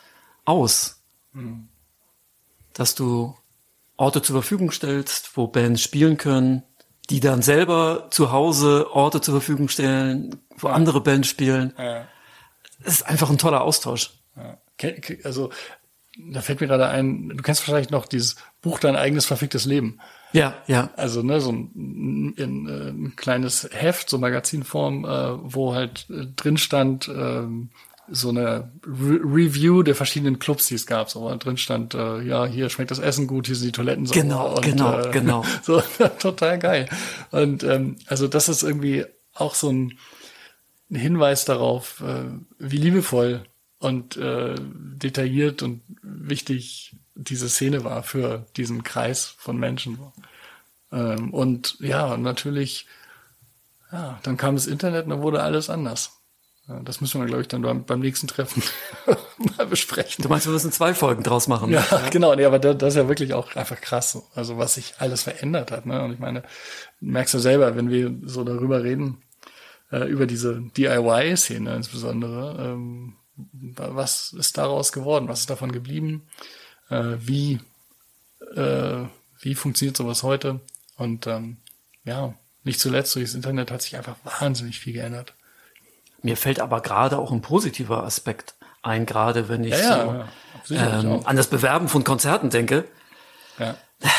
[0.43, 1.01] aus.
[1.31, 1.69] Mhm
[2.75, 3.35] dass du
[3.97, 6.63] Orte zur Verfügung stellst, wo Bands spielen können,
[7.09, 11.73] die dann selber zu Hause Orte zur Verfügung stellen, wo andere Bands spielen.
[11.77, 12.07] Ja.
[12.83, 14.11] Es ist einfach ein toller Austausch.
[14.35, 14.57] Ja.
[15.23, 15.51] Also,
[16.17, 19.99] da fällt mir gerade ein, du kennst wahrscheinlich noch dieses Buch Dein eigenes verficktes Leben.
[20.33, 20.89] Ja, ja.
[20.97, 26.57] Also, ne, so ein, ein, ein kleines Heft, so Magazinform, äh, wo halt äh, drin
[26.57, 27.43] stand, äh,
[28.09, 31.09] so eine Re Review der verschiedenen Clubs, die es gab.
[31.09, 34.21] So drin stand, äh, ja, hier schmeckt das Essen gut, hier sind die Toiletten sauber.
[34.21, 35.45] Genau, und, genau, äh, genau.
[35.63, 35.81] So
[36.19, 36.89] total geil.
[37.31, 39.97] Und ähm, also das ist irgendwie auch so ein,
[40.89, 42.25] ein Hinweis darauf, äh,
[42.59, 43.43] wie liebevoll
[43.79, 49.99] und äh, detailliert und wichtig diese Szene war für diesen Kreis von Menschen.
[50.91, 52.87] Ähm, und ja, natürlich,
[53.91, 56.21] ja, dann kam das Internet und dann wurde alles anders.
[56.67, 58.63] Das müssen wir, glaube ich, dann beim, nächsten Treffen
[59.57, 60.23] mal besprechen.
[60.23, 61.69] Du meinst, wir müssen zwei Folgen draus machen?
[61.69, 62.09] Ja, ja.
[62.09, 62.33] genau.
[62.33, 64.23] Nee, aber das, das, ist ja wirklich auch einfach krass.
[64.33, 65.85] Also was sich alles verändert hat.
[65.85, 66.03] Ne?
[66.03, 66.41] Und ich meine,
[67.01, 69.21] merkst du selber, wenn wir so darüber reden,
[69.91, 75.27] äh, über diese DIY-Szene insbesondere, ähm, was ist daraus geworden?
[75.27, 76.23] Was ist davon geblieben?
[76.89, 77.59] Äh, wie,
[78.55, 79.03] äh,
[79.39, 80.61] wie funktioniert sowas heute?
[80.97, 81.57] Und ähm,
[82.05, 82.33] ja,
[82.63, 85.34] nicht zuletzt durch das Internet hat sich einfach wahnsinnig viel geändert.
[86.25, 90.25] Mir fällt aber gerade auch ein positiver Aspekt ein, gerade wenn ich ja,
[90.63, 92.85] so ja, ähm, an das Bewerben von Konzerten denke.
[93.59, 93.75] Ja.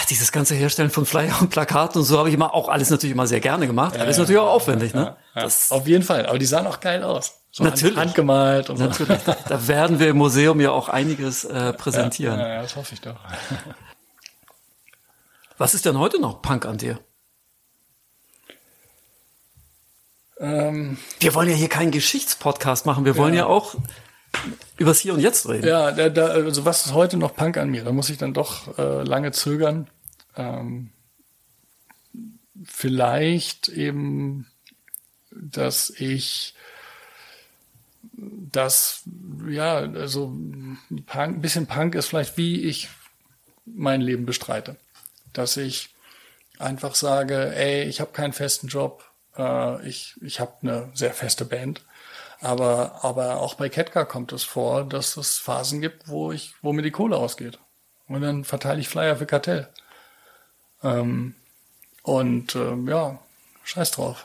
[0.08, 3.12] Dieses ganze Herstellen von Flyer und Plakaten und so habe ich immer auch alles natürlich
[3.12, 3.96] immer sehr gerne gemacht.
[3.96, 5.16] Ja, aber ist natürlich auch aufwendig, ne?
[5.34, 6.26] Das Auf jeden Fall.
[6.26, 7.40] Aber die sahen auch geil aus.
[7.50, 7.96] So natürlich.
[7.96, 9.18] Handgemalt und natürlich.
[9.22, 9.34] so.
[9.48, 12.38] Da werden wir im Museum ja auch einiges äh, präsentieren.
[12.38, 13.16] Ja, das hoffe ich doch.
[15.58, 17.00] Was ist denn heute noch Punk an dir?
[20.38, 23.04] Ähm, wir wollen ja hier keinen Geschichtspodcast machen.
[23.04, 23.74] Wir wollen ja, auch
[24.76, 25.66] übers Hier und Jetzt reden.
[25.66, 27.84] Ja, da, da, also was ist heute noch Punk an mir?
[27.84, 29.88] Da muss ich dann doch äh, lange zögern.
[30.36, 30.90] Ähm,
[32.64, 34.46] vielleicht eben,
[35.30, 36.54] dass ich
[38.52, 39.02] das,
[39.48, 40.34] ja, also
[41.06, 42.88] Punk, ein bisschen Punk ist vielleicht, wie ich
[43.64, 44.76] mein Leben bestreite.
[45.32, 45.94] Dass ich
[46.58, 49.04] einfach sage, ey, ich habe keinen festen Job,
[49.38, 51.82] äh, ich ich habe eine sehr feste Band.
[52.40, 56.72] Aber, aber auch bei Ketka kommt es vor, dass es Phasen gibt, wo ich, wo
[56.72, 57.58] mir die Kohle ausgeht.
[58.08, 59.68] Und dann verteile ich Flyer für Kartell.
[60.82, 61.34] Ähm,
[62.02, 63.18] und ähm, ja,
[63.64, 64.24] scheiß drauf.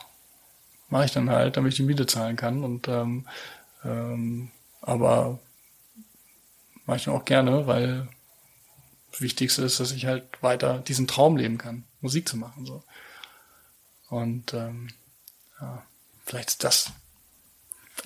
[0.90, 2.64] Mache ich dann halt, damit ich die Miete zahlen kann.
[2.64, 3.28] Und ähm,
[3.84, 4.52] ähm,
[4.82, 5.40] aber
[6.86, 8.08] mache ich dann auch gerne, weil
[9.12, 12.66] das Wichtigste ist, dass ich halt weiter diesen Traum leben kann, Musik zu machen.
[12.66, 12.84] So.
[14.10, 14.90] Und ähm,
[15.62, 15.84] ja,
[16.26, 16.92] vielleicht ist das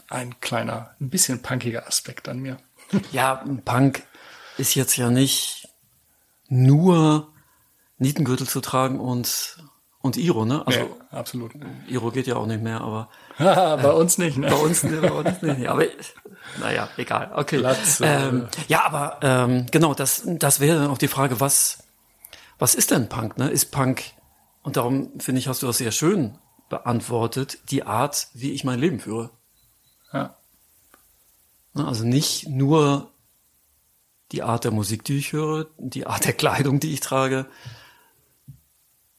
[0.10, 2.58] ein kleiner, ein bisschen punkiger Aspekt an mir.
[3.12, 4.04] Ja, Punk
[4.58, 5.70] ist jetzt ja nicht
[6.48, 7.32] nur
[7.98, 9.58] Nietengürtel zu tragen und
[10.02, 10.62] und Iro, ne?
[10.68, 11.54] Also nee, absolut.
[11.88, 13.10] Iro geht ja auch nicht mehr, aber
[13.40, 14.50] bei äh, uns nicht, ne?
[14.50, 15.68] Bei uns, bei uns nicht.
[15.68, 15.84] Aber
[16.60, 17.32] naja, egal.
[17.34, 17.58] Okay.
[17.58, 21.80] Platz, ähm, ja, aber ähm, genau, das das wäre dann auch die Frage, was
[22.60, 23.40] was ist denn Punk?
[23.40, 23.50] Ne?
[23.50, 24.04] Ist Punk
[24.62, 26.38] und darum finde ich, hast du das sehr schön
[26.70, 29.32] beantwortet, die Art, wie ich mein Leben führe.
[30.12, 30.36] Ja.
[31.74, 33.12] Also nicht nur
[34.32, 37.46] die Art der Musik, die ich höre, die Art der Kleidung, die ich trage.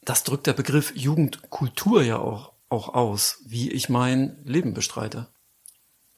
[0.02, 5.28] Das drückt der Begriff Jugendkultur ja auch, auch aus, wie ich mein Leben bestreite.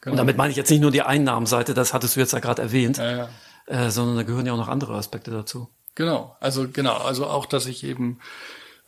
[0.00, 0.12] Genau.
[0.12, 2.62] Und damit meine ich jetzt nicht nur die Einnahmenseite, das hattest du jetzt ja gerade
[2.62, 3.28] erwähnt, ja, ja.
[3.66, 5.68] Äh, sondern da gehören ja auch noch andere Aspekte dazu.
[5.94, 8.20] Genau, also genau, also auch, dass ich eben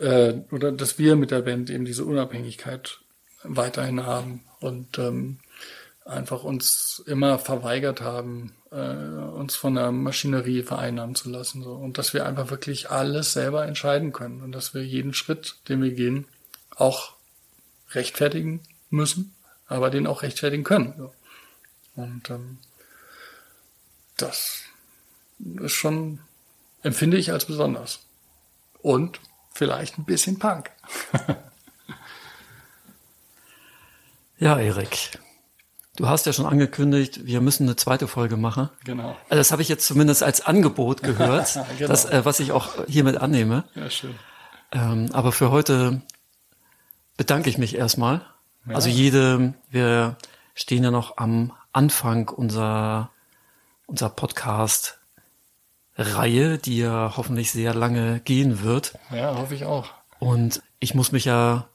[0.00, 3.00] äh, oder dass wir mit der Band eben diese Unabhängigkeit
[3.42, 5.38] weiterhin haben und ähm,
[6.04, 11.62] einfach uns immer verweigert haben, äh, uns von der Maschinerie vereinnahmen zu lassen.
[11.62, 11.72] So.
[11.72, 15.82] Und dass wir einfach wirklich alles selber entscheiden können und dass wir jeden Schritt, den
[15.82, 16.26] wir gehen,
[16.76, 17.14] auch
[17.90, 19.34] rechtfertigen müssen,
[19.66, 20.94] aber den auch rechtfertigen können.
[20.96, 21.14] So.
[21.94, 22.58] Und ähm,
[24.16, 24.62] das
[25.38, 26.20] ist schon,
[26.82, 28.00] empfinde ich als besonders.
[28.82, 29.20] Und
[29.60, 30.70] vielleicht ein bisschen Punk.
[34.38, 35.18] ja, Erik.
[35.96, 38.70] Du hast ja schon angekündigt, wir müssen eine zweite Folge machen.
[38.84, 39.18] Genau.
[39.28, 41.88] Also das habe ich jetzt zumindest als Angebot gehört, genau.
[41.88, 43.64] das, äh, was ich auch hiermit annehme.
[43.74, 44.14] Ja, schön.
[44.72, 46.00] Ähm, aber für heute
[47.18, 48.24] bedanke ich mich erstmal.
[48.66, 48.76] Ja.
[48.76, 50.16] Also jede, wir
[50.54, 53.10] stehen ja noch am Anfang unserer,
[53.84, 54.99] unserer Podcast
[56.00, 58.98] Reihe, die ja hoffentlich sehr lange gehen wird.
[59.10, 59.90] Ja, hoffe ich auch.
[60.18, 61.68] Und ich muss mich ja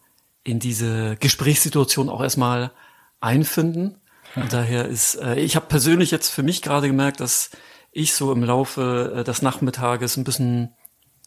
[0.44, 2.72] in diese Gesprächssituation auch erstmal
[3.20, 4.02] einfinden.
[4.36, 7.52] Und daher ist, äh, ich habe persönlich jetzt für mich gerade gemerkt, dass
[7.92, 10.76] ich so im Laufe äh, des Nachmittages ein bisschen,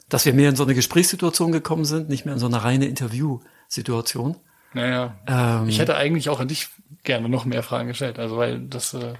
[0.08, 2.86] dass wir mehr in so eine Gesprächssituation gekommen sind, nicht mehr in so eine reine
[2.86, 4.36] Interviewsituation.
[4.74, 6.68] Naja, ähm, ich hätte eigentlich auch an dich
[7.04, 9.14] gerne noch mehr Fragen gestellt, also weil das äh,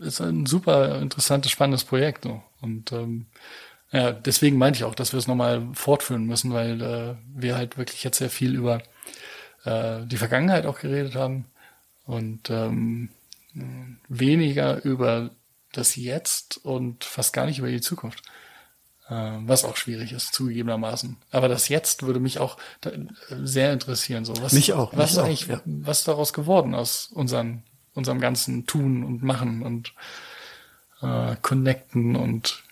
[0.00, 2.24] ist ein super interessantes, spannendes Projekt.
[2.24, 2.42] So.
[2.60, 3.26] Und ähm,
[3.92, 7.78] ja, deswegen meinte ich auch, dass wir es nochmal fortführen müssen, weil äh, wir halt
[7.78, 8.82] wirklich jetzt sehr viel über
[9.64, 11.46] äh, die Vergangenheit auch geredet haben
[12.04, 13.08] und ähm,
[14.08, 15.30] weniger über
[15.72, 18.22] das Jetzt und fast gar nicht über die Zukunft.
[19.10, 21.16] Äh, was auch schwierig ist, zugegebenermaßen.
[21.32, 22.56] Aber das Jetzt würde mich auch
[23.30, 24.24] sehr interessieren.
[24.24, 24.92] So, was, mich auch.
[24.92, 25.60] Was mich ist eigentlich, ja.
[25.64, 27.64] was daraus geworden aus unseren,
[27.94, 29.94] unserem ganzen Tun und Machen und
[31.02, 32.62] äh, Connecten und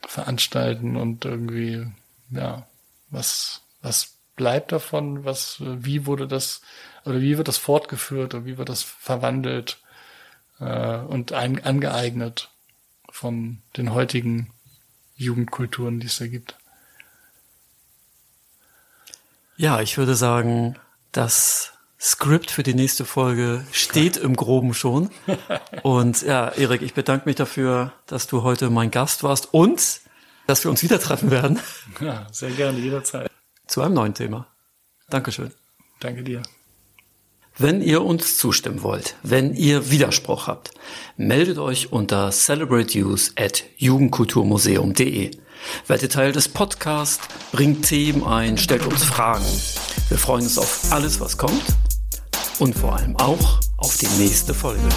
[0.00, 1.86] veranstalten und irgendwie,
[2.30, 2.66] ja,
[3.10, 6.62] was, was bleibt davon, was, wie wurde das,
[7.04, 9.78] oder wie wird das fortgeführt oder wie wird das verwandelt
[10.58, 12.50] äh, und ein, angeeignet
[13.10, 14.50] von den heutigen
[15.14, 16.56] Jugendkulturen, die es da gibt.
[19.56, 20.76] Ja, ich würde sagen,
[21.12, 25.10] das Skript für die nächste Folge steht im Groben schon.
[25.82, 30.00] Und ja, Erik, ich bedanke mich dafür, dass du heute mein Gast warst und
[30.48, 31.60] dass wir uns wieder treffen werden.
[32.00, 33.30] Ja, sehr gerne, jederzeit.
[33.68, 34.48] Zu einem neuen Thema.
[35.08, 35.52] Dankeschön.
[36.00, 36.42] Danke dir.
[37.58, 40.70] Wenn ihr uns zustimmen wollt, wenn ihr Widerspruch habt,
[41.16, 45.30] meldet euch unter celebrateuse at jugendkulturmuseum.de.
[45.86, 47.20] Werdet Teil des Podcasts,
[47.52, 49.44] bringt Themen ein, stellt uns Fragen.
[50.08, 51.62] Wir freuen uns auf alles, was kommt
[52.58, 54.88] und vor allem auch auf die nächste Folge.